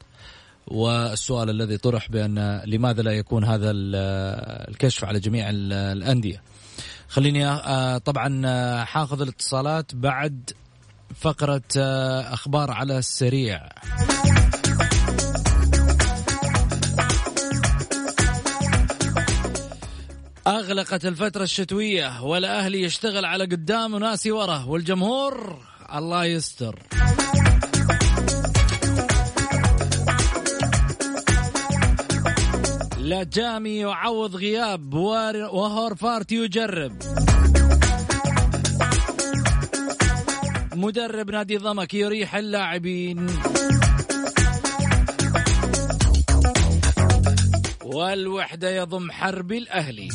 والسؤال 0.66 1.50
الذي 1.50 1.78
طرح 1.78 2.10
بأن 2.10 2.62
لماذا 2.66 3.02
لا 3.02 3.12
يكون 3.12 3.44
هذا 3.44 3.70
آه، 3.94 4.70
الكشف 4.70 5.04
على 5.04 5.20
جميع 5.20 5.50
ال- 5.50 5.72
الأندية. 5.72 6.42
خليني 7.08 7.46
آه، 7.46 7.98
طبعا 7.98 8.42
آه، 8.46 8.84
حاخذ 8.84 9.20
الاتصالات 9.22 9.94
بعد 9.94 10.50
فقرة 11.20 11.62
آه، 11.78 12.34
أخبار 12.34 12.70
على 12.70 12.98
السريع. 12.98 13.68
أغلقت 20.46 21.04
الفترة 21.06 21.42
الشتوية 21.42 22.22
والأهلي 22.22 22.82
يشتغل 22.82 23.24
على 23.24 23.44
قدام 23.44 23.94
وناسي 23.94 24.30
ورا 24.30 24.64
والجمهور 24.64 25.58
الله 25.94 26.24
يستر. 26.24 26.78
لا 33.06 33.22
جامي 33.22 33.76
يعوض 33.76 34.36
غياب 34.36 34.94
وهورفارت 34.94 36.32
يجرب. 36.32 36.92
مدرب 40.74 41.30
نادي 41.30 41.56
ضمك 41.56 41.94
يريح 41.94 42.34
اللاعبين. 42.34 43.26
والوحدة 47.84 48.70
يضم 48.70 49.10
حرب 49.10 49.52
الأهلي. 49.52 50.08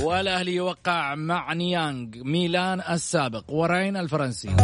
والأهلي 0.00 0.54
يوقع 0.54 1.14
مع 1.14 1.52
نيانغ 1.52 2.08
ميلان 2.14 2.80
السابق 2.90 3.44
ورين 3.50 3.96
الفرنسي. 3.96 4.56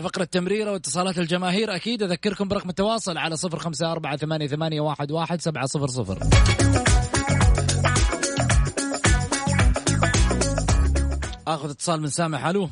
على 0.00 0.08
فقرة 0.08 0.24
تمريرة 0.24 0.72
واتصالات 0.72 1.18
الجماهير 1.18 1.74
أكيد 1.74 2.02
أذكركم 2.02 2.48
برقم 2.48 2.68
التواصل 2.68 3.18
على 3.18 3.36
صفر 3.36 3.58
خمسة 3.58 3.92
أربعة 3.92 4.16
ثمانية, 4.16 4.46
ثمانية 4.46 4.80
واحد, 4.80 5.12
واحد 5.12 5.40
سبعة 5.40 5.66
صفر 5.66 5.86
صفر. 5.86 6.18
آخذ 11.48 11.70
اتصال 11.70 12.00
من 12.00 12.06
سامح 12.06 12.46
ألو. 12.46 12.68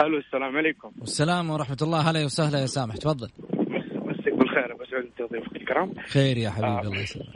ألو 0.00 0.18
السلام 0.18 0.56
عليكم. 0.56 0.90
والسلام 1.00 1.50
ورحمة 1.50 1.78
الله. 1.82 2.10
هلا 2.10 2.24
وسهلا 2.24 2.58
يا 2.60 2.66
سامح 2.66 2.96
تفضل. 2.96 3.30
مسك 3.94 4.32
بالخير 4.32 4.76
سعود 4.90 5.04
انت 5.04 5.20
وضيوفك 5.20 5.56
الكرام. 5.56 5.94
خير 6.08 6.36
يا 6.36 6.50
حبيبي 6.50 6.66
آه. 6.66 6.80
الله 6.80 7.00
يسلمك. 7.00 7.26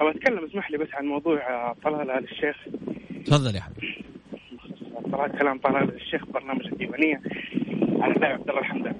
أبغى 0.00 0.10
أتكلم 0.10 0.44
اسمح 0.44 0.70
لي 0.70 0.78
بس 0.78 0.88
عن 0.92 1.04
موضوع 1.04 1.38
آه، 1.50 1.76
طلال 1.84 2.10
آل 2.10 2.24
الشيخ. 2.24 2.56
تفضل 3.26 3.56
يا 3.56 3.60
حبيبي. 3.60 4.04
طلال 5.12 5.38
كلام 5.38 5.58
طلال 5.58 5.82
آل 5.82 5.94
الشيخ 5.94 6.24
برنامج 6.26 6.66
الديوانية. 6.66 7.22
عبد 8.02 8.48
الله 8.48 8.60
الحمدان 8.60 8.94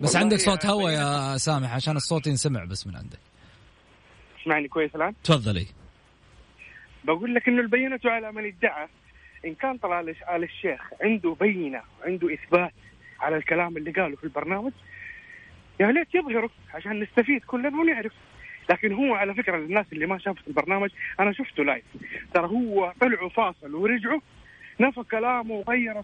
بس 0.00 0.16
عندك 0.16 0.36
صوت 0.36 0.66
هوا 0.66 0.90
يا 0.90 1.36
سامح 1.36 1.74
عشان 1.74 1.96
الصوت 1.96 2.26
ينسمع 2.26 2.64
بس 2.64 2.86
من 2.86 2.96
عندك. 2.96 3.18
اسمعني 4.42 4.68
كويس 4.68 4.96
الآن؟ 4.96 5.14
تفضلي. 5.24 5.66
بقول 7.04 7.34
لك 7.34 7.48
إنه 7.48 7.60
البينة 7.60 8.00
على 8.04 8.32
من 8.32 8.46
ادعى. 8.46 8.88
إن 9.44 9.54
كان 9.54 9.76
طلع 9.76 10.00
ال 10.00 10.14
الشيخ 10.30 10.80
عنده 11.02 11.36
بينة 11.40 11.82
عنده 12.04 12.34
إثبات 12.34 12.72
على 13.20 13.36
الكلام 13.36 13.76
اللي 13.76 13.90
قاله 13.90 14.16
في 14.16 14.24
البرنامج 14.24 14.72
يا 15.80 15.92
ليت 15.92 16.14
يظهره 16.14 16.50
عشان 16.74 17.00
نستفيد 17.00 17.44
كلنا 17.44 17.80
ونعرف. 17.80 18.12
لكن 18.70 18.92
هو 18.92 19.14
على 19.14 19.34
فكرة 19.34 19.56
الناس 19.56 19.86
اللي 19.92 20.06
ما 20.06 20.18
شافت 20.18 20.48
البرنامج 20.48 20.90
أنا 21.20 21.32
شفته 21.32 21.64
لايف 21.64 21.84
ترى 22.34 22.46
هو 22.46 22.92
طلعوا 23.00 23.28
فاصل 23.28 23.74
ورجعوا 23.74 24.20
نفى 24.80 25.02
كلامه 25.02 25.54
وغير 25.54 26.02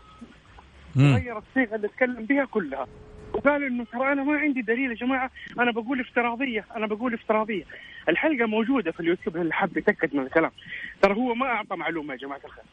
غير 0.96 1.38
الصيغة 1.38 1.76
اللي 1.76 1.88
تكلم 1.88 2.24
بها 2.24 2.44
كلها. 2.44 2.86
وقال 3.34 3.64
إنه 3.64 3.84
ترى 3.84 4.12
أنا 4.12 4.22
ما 4.22 4.38
عندي 4.38 4.62
دليل 4.62 4.90
يا 4.90 4.94
جماعة. 4.94 5.30
أنا 5.58 5.72
بقول 5.72 6.00
افتراضية. 6.00 6.64
أنا 6.76 6.86
بقول 6.86 7.14
افتراضية. 7.14 7.64
الحلقة 8.08 8.46
موجودة 8.46 8.92
في 8.92 9.00
اليوتيوب. 9.00 9.36
اللي 9.36 9.52
حاب 9.52 9.76
يتأكد 9.76 10.16
من 10.16 10.22
الكلام؟ 10.22 10.50
ترى 11.02 11.14
هو 11.14 11.34
ما 11.34 11.46
أعطى 11.46 11.76
معلومة 11.76 12.12
يا 12.12 12.18
جماعة 12.18 12.40
الخير. 12.44 12.64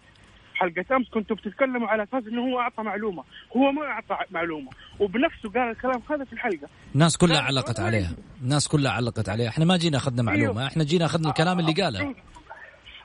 حلقة 0.56 0.95
أمس 0.95 1.10
كنتوا 1.10 1.36
بتتكلموا 1.36 1.88
على 1.88 2.04
أساس 2.04 2.23
إنه 2.28 2.41
هو 2.41 2.60
أعطى 2.60 2.84
معلومة، 2.84 3.23
هو 3.58 3.71
ما 3.71 3.82
أعطى 3.82 4.17
معلومة، 4.32 4.69
وبنفسه 4.99 5.49
قال 5.49 5.71
الكلام 5.71 6.01
هذا 6.10 6.23
في 6.23 6.34
الحلقة. 6.34 6.67
الناس 6.95 7.17
كلها 7.17 7.41
علقت 7.41 7.80
عليها، 7.80 8.12
الناس 8.41 8.67
كلها 8.67 8.91
علقت 8.91 9.30
عليها، 9.30 9.49
إحنا 9.49 9.65
ما 9.65 9.78
جينا 9.78 9.97
أخذنا 9.97 10.23
معلومة، 10.23 10.60
أيوه. 10.60 10.67
إحنا 10.67 10.84
جينا 10.84 11.06
أخذنا 11.06 11.30
الكلام 11.30 11.60
اللي 11.60 11.73
قاله. 11.73 12.15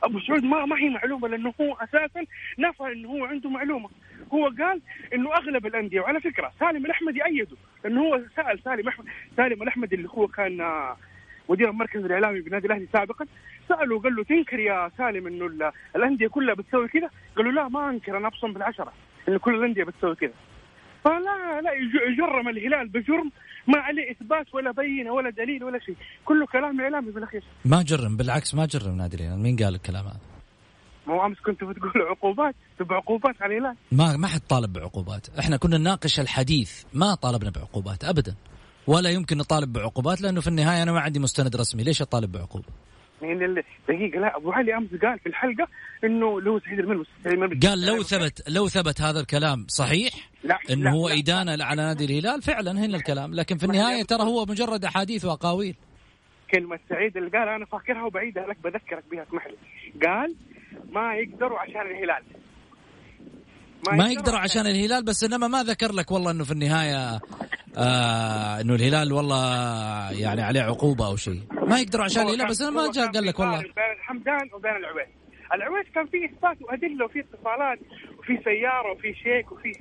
أبو 0.02 0.20
سعود 0.20 0.44
ما 0.44 0.66
ما 0.66 0.78
هي 0.78 0.88
معلومة 0.88 1.28
لأنه 1.28 1.54
هو 1.60 1.74
أساسا 1.74 2.24
نفى 2.58 2.92
انه 2.92 3.08
هو 3.08 3.24
عنده 3.24 3.50
معلومة 3.50 3.88
هو 4.32 4.44
قال 4.58 4.80
إنه 5.14 5.34
أغلب 5.34 5.66
الأندية 5.66 6.00
وعلى 6.00 6.20
فكرة 6.20 6.52
سالم 6.60 6.86
الأحمدي 6.86 7.24
أيده 7.24 7.56
انه 7.86 8.00
هو 8.00 8.20
سأل 8.36 8.60
سالم 8.64 8.88
احمد 8.88 9.06
سالم 9.36 9.62
الأحمدي 9.62 9.94
اللي 9.96 10.08
هو 10.08 10.26
كان 10.28 10.66
مدير 11.48 11.70
المركز 11.70 12.04
الإعلامي 12.04 12.40
بالنادي 12.40 12.66
الأهلي 12.66 12.88
سابقا 12.92 13.26
ساله 13.68 14.00
قال 14.00 14.16
له 14.16 14.24
تنكر 14.24 14.58
يا 14.58 14.90
سالم 14.98 15.26
إنه 15.26 15.72
الأندية 15.96 16.28
كلها 16.28 16.54
بتسوي 16.54 16.88
كذا؟ 16.88 17.10
قال 17.36 17.44
له 17.44 17.52
لا 17.52 17.68
ما 17.68 17.90
أنكر 17.90 18.16
أنا 18.16 18.26
أبصم 18.26 18.52
بالعشرة 18.52 18.92
انه 19.28 19.38
كل 19.38 19.54
الأندية 19.54 19.84
بتسوي 19.84 20.14
كذا. 20.14 20.32
فلا 21.04 21.60
لا 21.60 21.72
يجرم 22.08 22.48
الهلال 22.48 22.88
بجرم 22.88 23.30
ما 23.66 23.78
عليه 23.78 24.10
إثبات 24.10 24.54
ولا 24.54 24.72
بينه 24.72 25.12
ولا 25.12 25.30
دليل 25.30 25.64
ولا 25.64 25.78
شيء، 25.78 25.96
كله 26.24 26.46
كلام 26.46 26.80
إعلامي 26.80 27.10
بالاخير. 27.10 27.44
ما 27.64 27.82
جرم 27.82 28.16
بالعكس 28.16 28.54
ما 28.54 28.66
جرم 28.66 28.96
نادي 28.96 29.16
الهلال، 29.16 29.38
مين 29.38 29.56
قال 29.56 29.74
الكلام 29.74 30.06
هذا؟ 30.06 30.20
مو 31.06 31.26
أمس 31.26 31.36
كنت 31.46 31.64
بتقول 31.64 31.92
عقوبات 32.10 32.54
تبع 32.78 32.96
عقوبات 32.96 33.42
على 33.42 33.58
الهلال 33.58 33.76
ما 33.92 34.16
ما 34.16 34.26
حد 34.26 34.40
طالب 34.48 34.72
بعقوبات، 34.72 35.38
إحنا 35.38 35.56
كنا 35.56 35.78
نناقش 35.78 36.20
الحديث 36.20 36.84
ما 36.92 37.14
طالبنا 37.14 37.50
بعقوبات 37.50 38.04
ابدا. 38.04 38.34
ولا 38.86 39.10
يمكن 39.10 39.36
نطالب 39.36 39.72
بعقوبات 39.72 40.20
لأنه 40.20 40.40
في 40.40 40.48
النهاية 40.48 40.82
أنا 40.82 40.92
ما 40.92 41.00
عندي 41.00 41.18
مستند 41.18 41.56
رسمي، 41.56 41.82
ليش 41.82 42.02
أطالب 42.02 42.32
بعقوبة؟ 42.32 42.64
يعني 43.22 43.62
دقيقة 43.88 44.20
لا 44.20 44.36
أبو 44.36 44.52
علي 44.52 44.76
أمس 44.76 44.88
قال 45.02 45.18
في 45.18 45.28
الحلقة 45.28 45.68
إنه 46.04 46.40
لو 46.40 46.60
سعيد 46.60 46.78
الملمس 46.78 47.06
قال 47.66 47.86
لو 47.86 48.02
ثبت 48.02 48.42
لو 48.48 48.68
ثبت 48.68 49.00
هذا 49.00 49.20
الكلام 49.20 49.66
صحيح 49.68 50.12
لا 50.44 50.58
إنه 50.70 50.84
لا 50.84 50.90
هو 50.90 51.08
لا. 51.08 51.18
إدانة 51.18 51.64
على 51.64 51.82
نادي 51.82 52.04
الهلال 52.04 52.42
فعلا 52.42 52.70
هنا 52.70 52.96
الكلام. 52.96 53.34
لكن 53.34 53.56
في 53.56 53.64
النهاية 53.64 54.02
ترى 54.02 54.22
هو 54.22 54.44
مجرد 54.44 54.84
أحاديث 54.84 55.24
وأقاويل. 55.24 55.74
كلمة 56.50 56.78
سعيد 56.88 57.16
اللي 57.16 57.30
قال 57.30 57.48
أنا 57.48 57.64
فاكرها 57.64 58.02
وبعيدها 58.02 58.46
لك 58.46 58.56
بذكرك 58.64 59.04
بها 59.10 59.22
اسمح 59.22 59.46
لي. 59.46 59.56
قال 60.06 60.34
ما 60.92 61.14
يقدروا 61.14 61.58
عشان 61.58 61.80
الهلال. 61.80 62.22
ما, 63.92 64.08
يقدروا 64.10 64.38
عشان 64.38 64.66
الهلال 64.66 65.04
بس 65.04 65.24
إنما 65.24 65.48
ما 65.48 65.62
ذكر 65.62 65.92
لك 65.92 66.10
والله 66.10 66.30
إنه 66.30 66.44
في 66.44 66.50
النهاية 66.52 67.20
آه 67.76 68.60
إنه 68.60 68.74
الهلال 68.74 69.12
والله 69.12 69.44
يعني 70.12 70.42
عليه 70.42 70.60
عقوبة 70.60 71.06
أو 71.06 71.16
شيء. 71.16 71.42
ما 71.52 71.78
يقدروا 71.80 72.04
عشان 72.04 72.22
الهلال 72.22 72.48
بس 72.48 72.60
أنا 72.62 72.70
ما 72.70 72.92
جاء 72.92 73.06
قال 73.12 73.26
لك 73.26 73.38
والله. 73.38 73.58
بين 73.58 73.70
الحمدان 73.98 74.48
وبين 74.54 74.76
العويس. 74.76 75.08
العويس 75.54 75.86
كان 75.94 76.06
فيه 76.06 76.24
إثبات 76.26 76.62
وأدلة 76.62 77.04
وفي 77.04 77.20
اتصالات 77.20 77.78
وفي 78.18 78.38
سيارة 78.44 78.92
وفي 78.92 79.14
شيك 79.14 79.52
وفي 79.52 79.72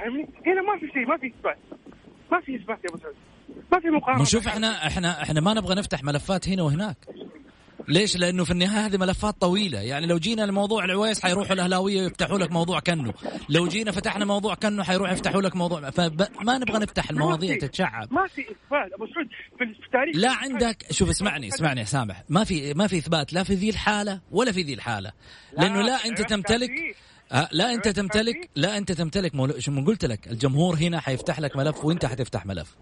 فاهمني؟ 0.00 0.28
هنا 0.46 0.62
ما 0.62 0.78
في 0.80 0.86
شيء 0.92 1.06
ما 1.08 1.16
في 1.16 1.26
إثبات. 1.26 1.58
ما 2.32 2.40
في 2.40 2.56
إثبات 2.56 2.78
يا 2.84 2.90
أبو 2.90 2.98
سعود. 2.98 3.14
ما 3.72 3.80
في 3.80 3.88
مقارنة. 3.88 4.24
شوف 4.24 4.46
إحنا 4.46 4.86
إحنا 4.86 5.22
إحنا 5.22 5.40
ما 5.40 5.54
نبغى 5.54 5.74
نفتح 5.74 6.02
ملفات 6.04 6.48
هنا 6.48 6.62
وهناك. 6.62 6.96
ليش؟ 7.88 8.16
لأنه 8.16 8.44
في 8.44 8.50
النهاية 8.50 8.86
هذه 8.86 8.96
ملفات 8.96 9.40
طويلة، 9.40 9.80
يعني 9.80 10.06
لو 10.06 10.18
جينا 10.18 10.42
لموضوع 10.42 10.84
العويس 10.84 11.22
حيروحوا 11.22 11.52
الأهلاوية 11.52 12.02
يفتحوا 12.02 12.38
لك 12.38 12.52
موضوع 12.52 12.80
كنو، 12.80 13.12
لو 13.48 13.68
جينا 13.68 13.92
فتحنا 13.92 14.24
موضوع 14.24 14.54
كنو 14.54 14.82
حيروح 14.82 15.12
يفتحوا 15.12 15.42
لك 15.42 15.56
موضوع 15.56 15.90
فما 15.90 16.58
نبغى 16.58 16.78
نفتح 16.78 17.10
المواضيع 17.10 17.58
تتشعب. 17.58 18.12
ما 18.12 18.26
في 18.26 18.40
إثبات. 18.40 18.92
أبو 18.94 19.06
سعود 19.06 19.28
في 19.58 19.64
التاريخ 19.86 20.16
لا 20.16 20.32
عندك 20.32 20.86
شوف 20.90 21.10
اسمعني 21.10 21.48
اسمعني 21.48 21.80
يا 21.80 21.84
سامح، 21.84 22.24
ما 22.28 22.44
في 22.44 22.74
ما 22.74 22.86
في 22.86 22.98
إثبات. 22.98 23.32
لا 23.32 23.42
في 23.42 23.54
ذي 23.54 23.70
الحالة 23.70 24.20
ولا 24.30 24.52
في 24.52 24.62
ذي 24.62 24.74
الحالة، 24.74 25.12
لأنه 25.58 25.80
لا 25.80 26.04
أنت 26.04 26.22
تمتلك 26.22 26.70
آه 27.32 27.48
لا 27.52 27.74
أنت 27.74 27.88
تمتلك 27.88 28.50
لا 28.56 28.78
أنت 28.78 28.92
تمتلك 28.92 29.34
مول... 29.34 29.62
شو 29.62 29.70
من 29.70 29.84
قلت 29.84 30.04
لك 30.04 30.28
الجمهور 30.28 30.76
هنا 30.76 31.00
حيفتح 31.00 31.40
لك 31.40 31.56
ملف 31.56 31.84
وأنت 31.84 32.06
حتفتح 32.06 32.46
ملف. 32.46 32.76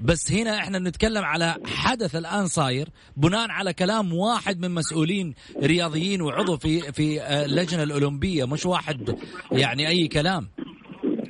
بس 0.00 0.32
هنا 0.32 0.58
إحنا 0.58 0.78
بنتكلم 0.78 1.24
على 1.24 1.56
حدث 1.66 2.16
الآن 2.16 2.46
صاير 2.46 2.88
بناء 3.16 3.50
على 3.50 3.72
كلام 3.72 4.12
واحد 4.14 4.60
من 4.60 4.70
مسؤولين 4.70 5.34
رياضيين 5.62 6.22
وعضو 6.22 6.56
في 6.56 6.92
في 6.92 7.22
اللجنة 7.44 7.82
الأولمبية 7.82 8.44
مش 8.44 8.66
واحد 8.66 9.18
يعني 9.52 9.88
أي 9.88 10.08
كلام. 10.08 10.48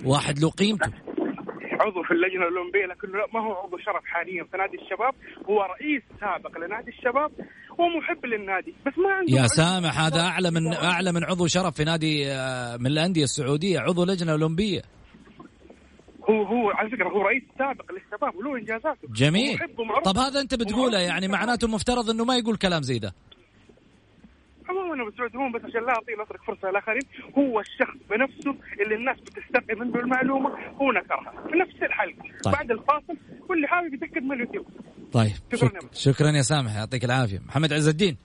واحد 0.04 0.38
له 0.38 0.50
قيمته. 0.50 0.92
عضو 1.80 2.02
في 2.02 2.10
اللجنة 2.14 2.48
الأولمبية 2.48 2.86
لكنه 2.86 3.12
ما 3.34 3.40
هو 3.40 3.52
عضو 3.52 3.78
شرف 3.78 4.04
حاليا 4.04 4.44
في 4.44 4.56
نادي 4.56 4.76
الشباب 4.82 5.14
هو 5.50 5.62
رئيس 5.62 6.02
سابق 6.20 6.58
لنادي 6.58 6.90
الشباب 6.90 7.30
ومحب 7.78 8.26
للنادي. 8.26 8.74
بس 8.86 8.92
ما 8.98 9.10
عنده 9.12 9.32
يا 9.42 9.46
سامح 9.46 10.00
هذا 10.00 10.20
أعلى 10.20 10.50
من 10.50 10.74
أعلى 10.74 11.12
من 11.12 11.24
عضو 11.24 11.46
شرف 11.46 11.74
في 11.76 11.84
نادي 11.84 12.24
من 12.78 12.86
الأندية 12.86 13.24
السعودية 13.24 13.80
عضو 13.80 14.04
لجنة 14.04 14.32
أولمبية. 14.32 14.82
هو 16.30 16.42
هو 16.42 16.70
على 16.70 16.90
فكرة 16.90 17.08
هو 17.08 17.22
رئيس 17.22 17.42
سابق 17.58 17.92
للشباب 17.92 18.36
وله 18.36 18.56
إنجازاته. 18.56 19.08
جميل. 19.08 19.58
طب 20.04 20.18
هذا 20.18 20.40
أنت 20.40 20.54
بتقوله 20.54 20.98
يعني 20.98 21.28
معناته 21.28 21.68
مفترض 21.68 22.10
إنه 22.10 22.24
ما 22.24 22.36
يقول 22.36 22.56
كلام 22.56 22.82
زي 22.82 22.98
ده. 22.98 23.14
عموما 24.68 25.02
ابو 25.02 25.16
سعود 25.16 25.36
هو 25.36 25.58
بس 25.58 25.64
عشان 25.64 25.86
لا 25.86 25.88
اعطيه 25.92 26.22
نترك 26.22 26.42
فرصة 26.42 26.70
للاخرين 26.70 27.02
هو 27.38 27.60
الشخص 27.60 27.96
بنفسه 28.10 28.56
اللي 28.80 28.94
الناس 28.94 29.16
بتستقي 29.20 29.74
منه 29.74 30.00
المعلومة 30.00 30.50
هو 30.50 30.92
نكرها. 30.92 31.32
في 31.50 31.56
نفس 31.56 31.82
الحلقة. 31.82 32.22
طيب. 32.44 32.54
بعد 32.54 32.70
الفاصل 32.70 33.16
واللي 33.48 33.66
حابب 33.66 33.94
يتأكد 33.94 34.22
من 34.22 34.32
اليوتيوب. 34.32 34.66
طيب 35.12 35.32
شكرا, 35.54 35.80
شك... 35.80 35.94
شكرا 35.94 36.30
يا 36.30 36.42
سامح 36.42 36.76
يعطيك 36.76 37.04
العافية. 37.04 37.38
محمد 37.48 37.72
عز 37.72 37.88
الدين. 37.88 38.16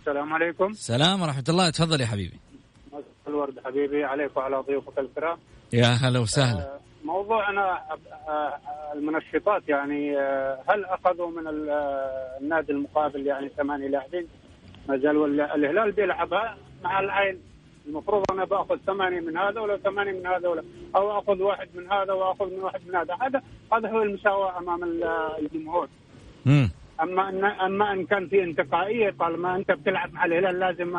السلام 0.00 0.32
عليكم. 0.32 0.70
السلام 0.70 1.22
ورحمة 1.22 1.44
الله. 1.48 1.70
تفضل 1.70 2.00
يا 2.00 2.06
حبيبي. 2.06 2.38
الورد 3.28 3.60
حبيبي. 3.64 4.04
عليك 4.04 4.36
وعلى 4.36 4.56
ضيوفك 4.56 4.98
الكرام. 4.98 5.38
يا 5.72 5.86
هلا 5.86 6.18
وسهلا. 6.18 6.60
آه 6.60 6.80
موضوعنا 7.04 7.80
المنشطات 8.94 9.68
يعني 9.68 10.16
هل 10.68 10.84
أخذوا 10.84 11.30
من 11.30 11.46
النادي 12.40 12.72
المقابل 12.72 13.26
يعني 13.26 13.48
ثمانية 13.48 13.88
لاعبين؟ 13.88 14.28
ما 14.88 14.96
زال 14.96 15.40
الهلال 15.40 15.92
بيلعبها 15.92 16.56
مع 16.84 17.00
العين. 17.00 17.38
المفروض 17.86 18.24
أنا 18.30 18.44
بأخذ 18.44 18.76
ثمانية 18.76 19.20
من 19.20 19.36
هذا 19.36 19.60
ولا 19.60 19.76
ثمانية 19.76 20.12
من 20.12 20.26
هذا 20.26 20.48
ولا 20.48 20.64
أو 20.96 21.18
أخذ 21.18 21.42
واحد 21.42 21.68
من 21.74 21.92
هذا 21.92 22.12
وأخذ 22.12 22.46
من 22.46 22.60
واحد 22.60 22.80
من 22.88 22.94
هذا. 22.94 23.14
هذا 23.20 23.42
هذا 23.72 23.90
هو 23.90 24.02
المساواة 24.02 24.58
أمام 24.58 24.84
الجمهور. 25.38 25.88
أما 27.02 27.28
ان 27.28 27.44
أما 27.44 27.92
إن 27.92 28.06
كان 28.06 28.28
في 28.28 28.42
انتقائية 28.42 29.10
طالما 29.20 29.56
أنت 29.56 29.72
بتلعب 29.72 30.12
مع 30.12 30.24
الهلال 30.24 30.58
لازم 30.58 30.96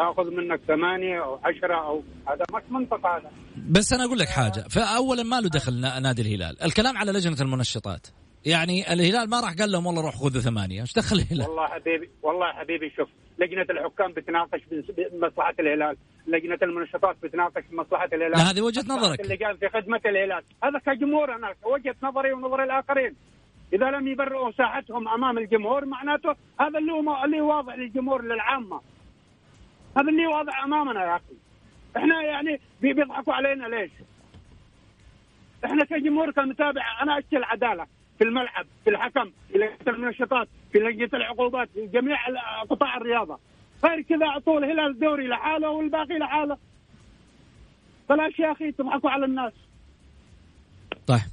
اخذ 0.00 0.30
منك 0.30 0.60
ثمانية 0.68 1.24
أو 1.24 1.38
عشرة 1.44 1.86
أو 1.86 2.02
هذا 2.28 2.44
مش 2.54 2.62
منطق 2.70 3.06
هذا. 3.06 3.30
بس 3.70 3.92
أنا 3.92 4.04
أقول 4.04 4.18
لك 4.18 4.28
حاجة. 4.28 4.60
فاولا 4.70 5.22
ما 5.22 5.40
له 5.40 5.48
دخل 5.48 5.80
نادي 6.02 6.22
الهلال. 6.22 6.62
الكلام 6.62 6.98
على 6.98 7.12
لجنة 7.12 7.36
المنشطات. 7.40 8.06
يعني 8.46 8.92
الهلال 8.92 9.30
ما 9.30 9.40
راح 9.40 9.54
قال 9.54 9.72
لهم 9.72 9.86
والله 9.86 10.02
روح 10.02 10.14
خذوا 10.16 10.40
ثمانية. 10.40 10.80
إيش 10.80 10.92
دخل 10.92 11.16
الهلال؟ 11.16 11.48
والله 11.48 11.66
حبيبي 11.66 12.10
والله 12.22 12.52
حبيبي 12.52 12.90
شوف 12.96 13.08
لجنة 13.38 13.66
الحكام 13.70 14.12
بتناقش 14.12 14.60
بمصلحه 15.12 15.54
الهلال. 15.60 15.96
لجنة 16.26 16.58
المنشطات 16.62 17.16
بتناقش 17.22 17.62
بمصلحه 17.70 18.08
الهلال. 18.12 18.30
لا 18.30 18.50
هذه 18.50 18.60
وجهة 18.60 18.84
نظرك. 18.88 19.20
اللجان 19.20 19.56
في 19.56 19.68
خدمة 19.68 20.00
الهلال. 20.06 20.42
هذا 20.64 20.78
كجمهور 20.86 21.34
أنا 21.34 21.54
وجهة 21.64 21.96
نظري 22.02 22.32
ونظر 22.32 22.62
الآخرين. 22.62 23.16
إذا 23.72 23.90
لم 23.90 24.08
يبرئوا 24.08 24.50
ساحتهم 24.50 25.08
أمام 25.08 25.38
الجمهور 25.38 25.84
معناته 25.84 26.36
هذا 26.60 26.78
اللي 26.78 26.92
هو 26.92 27.24
اللي 27.24 27.40
واضح 27.40 27.74
للجمهور 27.74 28.22
للعامة. 28.22 28.80
هذا 29.96 30.08
اللي 30.08 30.26
واضح 30.26 30.64
أمامنا 30.64 31.04
يا 31.04 31.16
أخي. 31.16 31.34
إحنا 31.96 32.22
يعني 32.22 32.60
بيضحكوا 32.80 33.34
علينا 33.34 33.66
ليش؟ 33.66 33.90
إحنا 35.64 35.84
كجمهور 35.84 36.30
كمتابع 36.30 37.02
أنا 37.02 37.18
اشتي 37.18 37.36
العدالة 37.36 37.86
في 38.18 38.24
الملعب 38.24 38.66
في 38.84 38.90
الحكم 38.90 39.30
في 39.52 39.58
لجنة 39.58 39.94
المنشطات 39.94 40.48
في 40.72 40.78
لجنة 40.78 41.10
العقوبات 41.14 41.68
في 41.74 41.86
جميع 41.86 42.18
قطاع 42.70 42.96
الرياضة. 42.96 43.38
غير 43.84 44.00
كذا 44.00 44.26
اعطوا 44.26 44.58
الهلال 44.58 44.90
الدوري 44.90 45.28
لحاله 45.28 45.70
والباقي 45.70 46.18
لحاله. 46.18 46.58
فلاش 48.08 48.38
يا 48.38 48.52
أخي 48.52 48.72
تضحكوا 48.72 49.10
على 49.10 49.24
الناس. 49.24 49.52
طيب. 51.06 51.31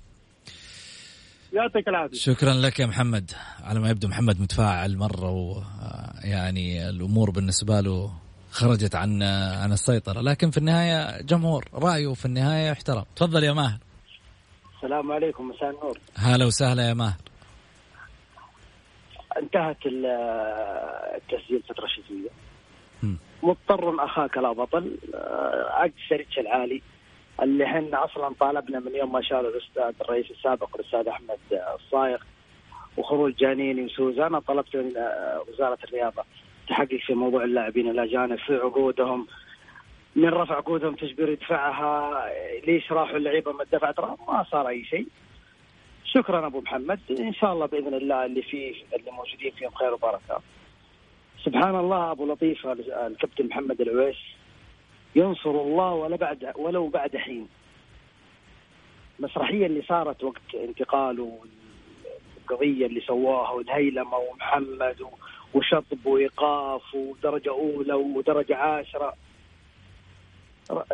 يعطيك 1.53 1.87
العافية. 1.87 2.17
شكرا 2.17 2.53
لك 2.53 2.79
يا 2.79 2.85
محمد. 2.85 3.31
على 3.63 3.79
ما 3.79 3.89
يبدو 3.89 4.07
محمد 4.07 4.41
متفاعل 4.41 4.97
مرة 4.97 5.31
ويعني 5.31 6.89
الأمور 6.89 7.29
بالنسبة 7.29 7.81
له 7.81 8.11
خرجت 8.51 8.95
عن 8.95 9.23
عن 9.63 9.71
السيطرة. 9.71 10.21
لكن 10.21 10.51
في 10.51 10.57
النهاية 10.57 11.21
جمهور 11.21 11.65
رأيه 11.73 12.13
في 12.13 12.25
النهاية 12.25 12.69
يحترم. 12.69 13.03
تفضل 13.15 13.43
يا 13.43 13.53
ماهر. 13.53 13.79
السلام 14.75 15.11
عليكم 15.11 15.49
مساء 15.49 15.69
النور. 15.69 15.99
هلا 16.15 16.45
وسهلا 16.45 16.89
يا 16.89 16.93
ماهر. 16.93 17.17
انتهت 19.37 19.77
التسجيل 19.85 21.63
فترة 21.69 21.87
شتوية. 21.87 22.29
مضطر 23.43 24.05
أخاك 24.05 24.37
لا 24.37 24.51
بطل 24.51 24.97
آه، 25.15 25.69
عقد 25.69 25.93
شريك 26.09 26.27
العالي. 26.37 26.81
اللي 27.43 27.65
إحنا 27.65 28.05
أصلا 28.05 28.33
طالبنا 28.39 28.79
من 28.79 28.95
يوم 28.95 29.11
ما 29.13 29.21
شالوا 29.21 29.49
الأستاذ 29.51 29.93
الرئيس 30.01 30.31
السابق 30.31 30.75
الأستاذ 30.75 31.07
أحمد 31.07 31.37
الصايغ 31.75 32.17
وخروج 32.97 33.33
جانيني 33.35 33.85
وسوزا 33.85 34.27
أنا 34.27 34.39
طلبت 34.39 34.75
من 34.75 34.97
آه، 34.97 35.43
وزارة 35.49 35.77
الرياضة 35.83 36.23
تحقق 36.69 36.99
في 37.05 37.13
موضوع 37.13 37.43
اللاعبين 37.43 37.89
الأجانب 37.89 38.35
في 38.39 38.55
عقودهم 38.55 39.27
من 40.15 40.29
رفع 40.29 40.55
عقودهم 40.55 40.95
تجبير 40.95 41.29
يدفعها 41.29 42.25
ليش 42.67 42.91
راحوا 42.91 43.17
اللعيبة 43.17 43.51
ما 43.51 43.63
دفعت؟ 43.63 43.99
ما 43.99 44.45
صار 44.51 44.67
أي 44.67 44.83
شيء. 44.83 45.07
شكرا 46.05 46.47
أبو 46.47 46.61
محمد. 46.61 46.99
إن 47.19 47.33
شاء 47.33 47.53
الله 47.53 47.65
بإذن 47.65 47.93
الله 47.93 48.25
اللي 48.25 48.41
فيه 48.41 48.73
اللي 48.95 49.11
موجودين 49.11 49.51
فيهم 49.51 49.71
خير 49.71 49.93
وبركة. 49.93 50.41
سبحان 51.45 51.75
الله 51.75 52.11
أبو 52.11 52.33
لطيف 52.33 52.67
الكابتن 52.67 53.47
محمد 53.47 53.81
العويس. 53.81 54.17
ينصر 55.15 55.49
الله 55.49 55.93
ولا 55.93 56.15
بعد 56.15 56.53
ولو 56.55 56.87
بعد 56.87 57.17
حين. 57.17 57.47
المسرحيه 59.19 59.65
اللي 59.65 59.81
صارت 59.81 60.23
وقت 60.23 60.55
انتقاله 60.55 61.39
القضية 62.37 62.85
اللي 62.85 63.01
سواها 63.01 63.49
والهيلمة 63.51 64.17
ومحمد 64.17 64.95
وشطب 65.53 66.05
وإيقاف 66.05 66.95
ودرجة 66.95 67.49
أولى 67.49 67.93
ودرجة 67.93 68.55
عاشرة. 68.55 69.13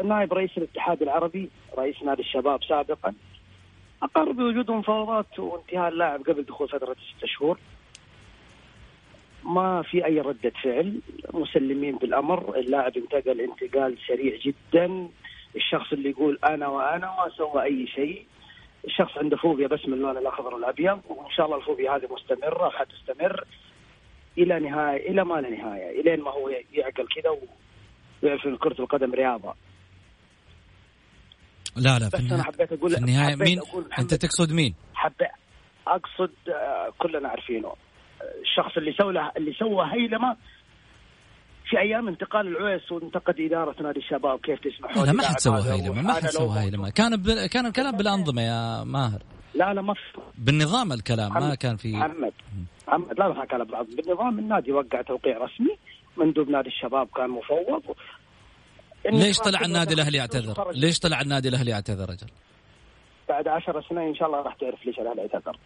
نائب 0.04 0.34
رئيس 0.34 0.58
الاتحاد 0.58 1.01
العربي 1.01 1.49
رئيس 1.78 2.04
نادي 2.04 2.21
الشباب 2.21 2.63
سابقا 2.63 3.13
أقر 4.04 4.32
بوجود 4.32 4.71
مفاوضات 4.71 5.39
وانتهاء 5.39 5.89
اللاعب 5.89 6.21
قبل 6.21 6.43
دخول 6.43 6.69
فترة 6.69 6.95
ست 7.17 7.25
شهور. 7.25 7.60
ما 9.45 9.81
في 9.81 10.05
أي 10.05 10.19
ردة 10.19 10.51
فعل. 10.63 10.99
مسلمين 11.34 11.95
بالأمر. 11.97 12.58
اللاعب 12.58 12.97
انتقل 12.97 13.41
انتقال 13.41 13.97
سريع 14.08 14.38
جدا. 14.45 15.10
الشخص 15.55 15.93
اللي 15.93 16.10
يقول 16.10 16.39
أنا 16.43 16.67
وأنا 16.67 17.08
ما 17.08 17.29
سوى 17.38 17.63
أي 17.63 17.88
شيء. 17.88 18.25
الشخص 18.86 19.17
عنده 19.17 19.38
فوبيا 19.38 19.67
بس 19.67 19.88
من 19.88 19.93
اللون 19.93 20.17
الأخضر 20.17 20.53
والأبيض. 20.53 20.99
وإن 21.10 21.31
شاء 21.31 21.45
الله 21.45 21.58
الفوبيا 21.58 21.91
هذه 21.91 22.08
مستمرة 22.12 22.67
وحتستمر 22.67 23.43
إلى 24.38 24.60
نهاية 24.60 25.10
إلى 25.10 25.23
ما 25.25 25.41
لا 25.41 25.49
نهاية 25.49 26.01
إلين 26.01 26.21
ما 26.21 26.31
هو 26.31 26.49
يعقل 26.49 27.08
كذا 27.15 27.38
ويعرف 28.23 28.45
ان 28.45 28.58
كرة 28.58 28.81
القدم 28.81 29.13
رياضة. 29.13 29.53
لا 31.75 31.99
لا 31.99 32.10
في 32.10 32.19
النهاية, 32.19 32.41
حبيت 32.41 32.73
أقول 32.73 32.91
في 32.91 32.97
النهاية 32.97 33.36
مين؟ 33.36 33.60
أقول 33.60 33.86
أنت 33.99 34.13
تقصد 34.13 34.53
مين؟ 34.53 34.75
حبيت 34.93 35.29
أقصد 35.88 36.34
آه، 36.49 36.93
كلنا 36.97 37.29
عارفينه. 37.29 37.73
الشخص 38.42 38.78
اللي 38.78 38.94
سوى 38.94 39.32
اللي 39.38 39.54
سوى 39.54 39.86
هيلمة 39.94 40.36
في 41.70 41.80
أيام 41.80 42.08
انتقال 42.08 42.48
العويس 42.48 42.92
وانتقد 42.92 43.40
اداره 43.40 43.76
نادي 43.82 44.00
الشباب 44.00 44.40
كيف 44.40 44.60
تسمحوا 44.60 45.06
لا 45.06 45.12
ما 45.12 45.24
حد 45.24 45.40
سوى 45.40 45.62
هيلمه 45.62 46.02
ما 46.02 46.14
حد 46.14 46.26
سوى 46.26 46.60
هيلمه. 46.60 46.90
كان 46.90 47.16
ب... 47.16 47.28
كان 47.54 47.66
الكلام 47.66 47.98
بالأنظمة 47.98 48.42
يا 48.42 48.84
ماهر. 48.84 49.22
لا 49.56 49.74
لا 49.74 49.82
ما 49.82 49.94
في. 49.94 50.00
بالنظام 50.38 50.94
الكلام 50.94 51.34
ما 51.34 51.56
كان 51.56 51.76
في 51.76 51.94
محمد 51.94 52.34
محمد 52.88 53.20
لا 53.20 53.28
ما 53.28 53.46
كان 53.46 53.64
بالنظام 53.64 54.40
النادي 54.40 54.72
وقع 54.72 55.02
توقيع 55.02 55.38
رسمي 55.38 55.78
مندوب 56.18 56.50
نادي 56.50 56.70
الشباب 56.70 57.08
كان 57.16 57.30
مفوض. 57.30 57.84
ليش 59.06 59.38
طلع 59.38 59.62
النادي 59.66 59.94
الأهلي 59.94 60.18
يعتذر؟ 60.18 60.72
ليش 60.72 61.00
طلع 61.00 61.22
النادي 61.22 61.50
الأهلي 61.50 61.72
يعتذر 61.72 62.10
رجل؟ 62.10 62.28
بعد 63.30 63.48
عشر 63.48 63.82
سنين 63.90 64.08
إن 64.08 64.16
شاء 64.16 64.28
الله 64.28 64.42
راح 64.42 64.56
تعرف 64.56 64.86
ليش 64.86 65.00
الأهلي 65.00 65.22
اعتذر. 65.22 65.58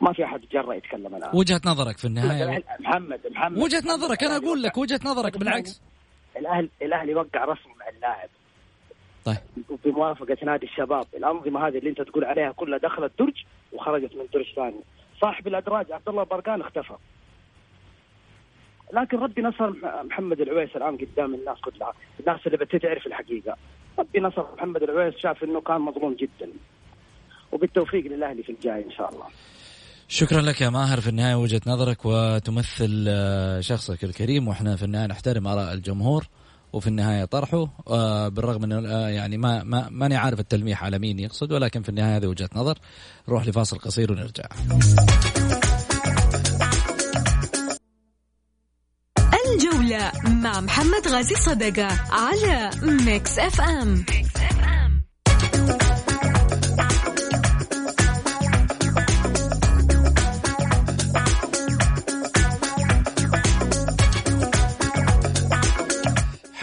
ما 0.00 0.12
في 0.12 0.24
أحد 0.24 0.40
جرى 0.52 0.76
يتكلم 0.76 1.14
الآن. 1.14 1.30
وجهة 1.34 1.60
نظرك 1.66 1.98
في 1.98 2.04
النهاية 2.04 2.62
محمد 2.80 3.20
محمد 3.30 3.58
وجهة 3.58 3.82
نظرك 3.86 4.24
أنا 4.24 4.36
أقول 4.36 4.62
لك 4.62 4.78
وجهة 4.78 5.00
نظرك 5.04 5.38
بالعكس. 5.38 5.82
الاهلي 6.36 6.68
الاهلي 6.82 7.14
وقع 7.14 7.44
رسمي 7.44 7.74
مع 7.80 7.88
اللاعب. 7.88 8.28
طيب 9.24 9.36
بموافقة 9.84 10.36
نادي 10.42 10.66
الشباب، 10.66 11.06
الأنظمة 11.14 11.68
هذه 11.68 11.78
اللي 11.78 11.90
أنت 11.90 12.02
تقول 12.02 12.24
عليها 12.24 12.52
كلها 12.52 12.78
دخلت 12.78 13.12
درج 13.18 13.44
وخرجت 13.72 14.14
من 14.14 14.26
درج 14.34 14.54
ثاني. 14.56 14.80
صاحب 15.20 15.46
الأدراج 15.46 15.92
عبد 15.92 16.08
الله 16.08 16.22
برقان 16.22 16.60
اختفى. 16.60 16.94
لكن 18.92 19.18
ربي 19.18 19.42
نصر 19.42 19.72
محمد 20.04 20.40
العويس 20.40 20.76
الآن 20.76 20.96
قدام 20.96 21.34
الناس 21.34 21.60
كلها 21.60 21.92
الناس 22.20 22.46
اللي 22.46 22.56
بدأت 22.56 22.82
تعرف 22.82 23.06
الحقيقة 23.06 23.56
ربي 23.98 24.20
نصر 24.20 24.44
محمد 24.56 24.82
العويس 24.82 25.16
شاف 25.16 25.44
إنه 25.44 25.60
كان 25.60 25.80
مظلوم 25.80 26.14
جدا 26.14 26.52
وبالتوفيق 27.52 28.04
للأهلي 28.06 28.42
في 28.42 28.52
الجاي 28.52 28.84
إن 28.84 28.90
شاء 28.90 29.10
الله 29.10 29.26
شكرا 30.08 30.40
لك 30.42 30.60
يا 30.60 30.68
ماهر. 30.70 31.00
في 31.00 31.08
النهاية 31.08 31.34
وجهة 31.34 31.60
نظرك 31.66 31.98
وتمثل 32.04 33.04
آه، 33.08 33.60
شخصك 33.60 34.04
الكريم 34.04 34.48
وإحنا 34.48 34.76
في 34.76 34.84
النهاية 34.84 35.06
نحترم 35.06 35.46
آراء 35.46 35.72
الجمهور 35.72 36.26
وفي 36.72 36.86
النهاية 36.86 37.24
طرحه 37.24 37.68
آه، 37.88 38.28
بالرغم 38.28 38.62
من 38.62 38.86
آه، 38.86 39.08
يعني 39.08 39.36
ما 39.36 39.62
ما 39.62 39.88
ماني 39.90 40.16
عارف 40.16 40.40
التلميح 40.40 40.84
على 40.84 40.98
مين 40.98 41.18
يقصد 41.18 41.52
ولكن 41.52 41.82
في 41.82 41.88
النهاية 41.88 42.16
هذه 42.16 42.26
وجهة 42.26 42.50
نظر. 42.54 42.78
نروح 43.28 43.46
لفاصل 43.46 43.78
قصير 43.78 44.12
ونرجع. 44.12 44.44
الجولة 49.54 50.12
مع 50.24 50.60
محمد 50.60 51.08
غازي 51.08 51.34
صدقة 51.34 51.88
على 52.10 52.70
Mix 52.82 53.38
FM 53.38 54.04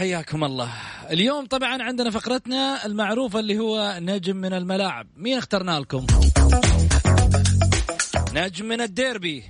حياكم 0.02 0.44
الله. 0.44 0.70
اليوم 1.12 1.46
طبعا 1.46 1.84
عندنا 1.84 2.10
فقرتنا 2.10 2.86
المعروفة 2.86 3.40
اللي 3.40 3.60
هو 3.60 3.98
نجم 4.00 4.36
من 4.36 4.54
الملاعب. 4.54 5.08
مين 5.18 5.38
اخترنا 5.38 5.80
لكم؟ 5.80 6.08
نجم 8.34 8.66
من 8.66 8.82
الديربي. 8.82 9.44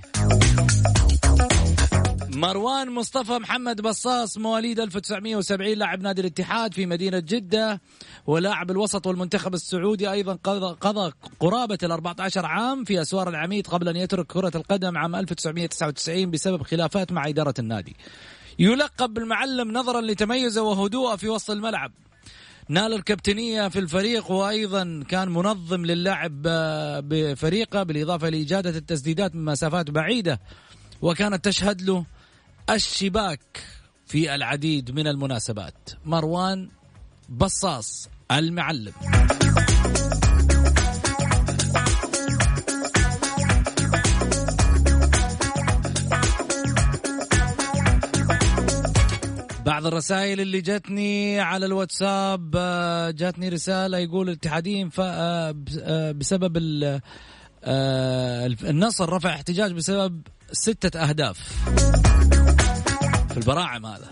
مروان 2.28 2.90
مصطفى 2.90 3.32
محمد 3.32 3.80
بصاص 3.80 4.38
مواليد 4.38 4.80
1970 4.80 5.78
لاعب 5.78 6.02
نادي 6.02 6.20
الاتحاد 6.20 6.74
في 6.74 6.86
مدينة 6.86 7.18
جدة 7.18 7.80
ولاعب 8.26 8.70
الوسط 8.70 9.06
والمنتخب 9.06 9.54
السعودي 9.54 10.10
أيضا 10.10 10.34
قضى 10.80 11.12
قرابة 11.40 11.78
ال 11.82 11.92
14 11.92 12.46
عام 12.46 12.84
في 12.84 13.00
أسوار 13.02 13.28
العميد 13.28 13.66
قبل 13.66 13.88
أن 13.88 13.96
يترك 13.96 14.26
كرة 14.26 14.52
القدم 14.54 14.98
عام 14.98 15.16
1999 15.16 16.30
بسبب 16.30 16.62
خلافات 16.62 17.12
مع 17.12 17.28
إدارة 17.28 17.54
النادي. 17.58 17.96
يلقب 18.58 19.14
بالمعلم 19.14 19.72
نظرا 19.72 20.00
لتميزه 20.00 20.62
وهدوءه 20.62 21.16
في 21.16 21.28
وسط 21.28 21.50
الملعب. 21.50 21.92
نال 22.68 22.92
الكابتنية 22.92 23.68
في 23.68 23.78
الفريق 23.78 24.30
وأيضا 24.30 25.04
كان 25.08 25.28
منظم 25.28 25.86
للعب 25.86 26.42
بفريقه 27.08 27.82
بالإضافة 27.82 28.28
لإجادة 28.28 28.70
التسديدات 28.70 29.34
من 29.34 29.44
مسافات 29.44 29.90
بعيدة 29.90 30.40
وكانت 31.02 31.44
تشهد 31.44 31.82
له 31.82 32.04
الشباك 32.70 33.64
في 34.06 34.34
العديد 34.34 34.90
من 34.90 35.06
المناسبات. 35.06 35.90
مروان 36.04 36.68
بصاص 37.28 38.08
المعلم. 38.30 38.92
بعض 49.66 49.86
الرسائل 49.86 50.40
اللي 50.40 50.60
جتني 50.60 51.40
على 51.40 51.66
الواتساب 51.66 52.54
آه، 52.56 53.10
جاتني 53.10 53.48
رسالة 53.48 53.98
يقول 53.98 54.28
الاتحاديين 54.28 54.90
آه، 54.98 55.54
آه، 55.80 56.12
بسبب 56.12 56.56
النصر 58.64 59.12
رفع 59.12 59.30
احتجاج 59.30 59.72
بسبب 59.72 60.22
ستة 60.52 61.00
أهداف 61.00 61.38
في 63.28 63.36
البراعم 63.36 63.86
هذا. 63.86 64.10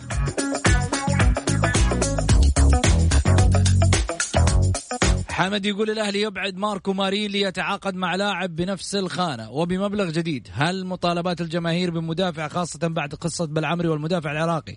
حمد 5.28 5.66
يقول 5.66 5.90
الأهلي 5.90 6.20
يبعد 6.20 6.57
ماركو 6.57 6.92
مارين 6.92 7.30
ليتعاقد 7.30 7.94
مع 7.94 8.14
لاعب 8.14 8.57
بنفس 8.57 8.94
الخانة 8.94 9.51
وبمبلغ 9.51 10.11
جديد، 10.11 10.48
هل 10.53 10.86
مطالبات 10.86 11.40
الجماهير 11.40 11.90
بمدافع 11.90 12.48
خاصة 12.48 12.88
بعد 12.88 13.14
قصة 13.14 13.46
بالعمري 13.46 13.88
والمدافع 13.88 14.32
العراقي؟ 14.32 14.76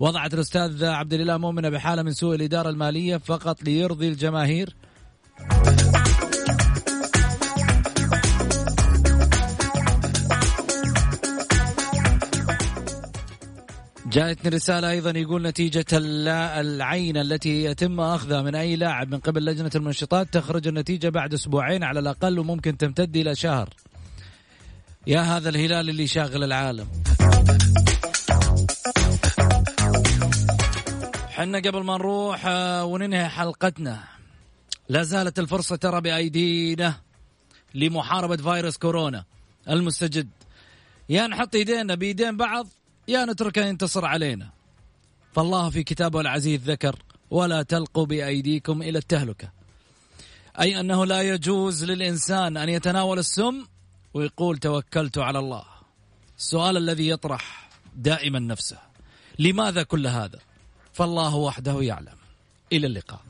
وضعت 0.00 0.34
الأستاذ 0.34 0.84
عبد 0.84 1.12
الإله 1.12 1.36
مؤمنة 1.36 1.68
بحالة 1.68 2.02
من 2.02 2.12
سوء 2.12 2.34
الإدارة 2.34 2.70
المالية 2.70 3.16
فقط 3.16 3.62
ليرضي 3.62 4.08
الجماهير. 4.08 4.76
جاءتني 14.06 14.50
رسالة 14.50 14.90
أيضا 14.90 15.10
يقول 15.10 15.42
نتيجة 15.42 15.84
العين 15.92 17.16
التي 17.16 17.64
يتم 17.64 18.00
أخذها 18.00 18.42
من 18.42 18.54
أي 18.54 18.76
لاعب 18.76 19.10
من 19.10 19.18
قبل 19.18 19.44
لجنة 19.44 19.70
المنشطات 19.74 20.34
تخرج 20.34 20.68
النتيجة 20.68 21.08
بعد 21.08 21.34
أسبوعين 21.34 21.84
على 21.84 22.00
الأقل 22.00 22.38
وممكن 22.38 22.76
تمتد 22.76 23.16
إلى 23.16 23.34
شهر. 23.34 23.68
يا 25.06 25.20
هذا 25.20 25.48
الهلال 25.48 25.90
اللي 25.90 26.06
شاغل 26.06 26.44
العالم. 26.44 26.86
حنا 31.38 31.58
قبل 31.58 31.84
ما 31.84 31.94
نروح 31.94 32.46
آه، 32.46 32.84
وننهي 32.84 33.28
حلقتنا. 33.28 34.04
لا 34.88 35.02
زالت 35.02 35.38
الفرصة 35.38 35.76
ترى 35.76 36.00
بأيدينا 36.00 36.94
لمحاربة 37.74 38.36
فيروس 38.36 38.76
كورونا 38.76 39.24
المستجد. 39.68 40.28
يا 41.08 41.26
نحط 41.26 41.54
إيدينا 41.54 41.94
بإيدين 41.94 42.36
بعض 42.36 42.66
يا 43.08 43.24
نتركه 43.24 43.64
ينتصر 43.64 44.04
علينا. 44.04 44.50
فالله 45.32 45.70
في 45.70 45.82
كتابه 45.82 46.20
العزيز 46.20 46.70
ذكر 46.70 46.96
ولا 47.30 47.62
تلقوا 47.62 48.06
بأيديكم 48.06 48.82
إلى 48.82 48.98
التهلكة. 48.98 49.52
أي 50.60 50.80
أنه 50.80 51.06
لا 51.06 51.22
يجوز 51.22 51.84
للإنسان 51.84 52.56
أن 52.56 52.68
يتناول 52.68 53.18
السم 53.18 53.66
ويقول 54.14 54.58
توكلت 54.58 55.18
على 55.18 55.38
الله. 55.38 55.64
السؤال 56.38 56.76
الذي 56.76 57.08
يطرح 57.08 57.70
دائما 57.96 58.38
نفسه 58.38 58.78
لماذا 59.38 59.82
كل 59.82 60.06
هذا؟ 60.06 60.47
فالله 60.98 61.36
وحده 61.36 61.82
يعلم. 61.82 62.18
إلى 62.72 62.86
اللقاء. 62.86 63.20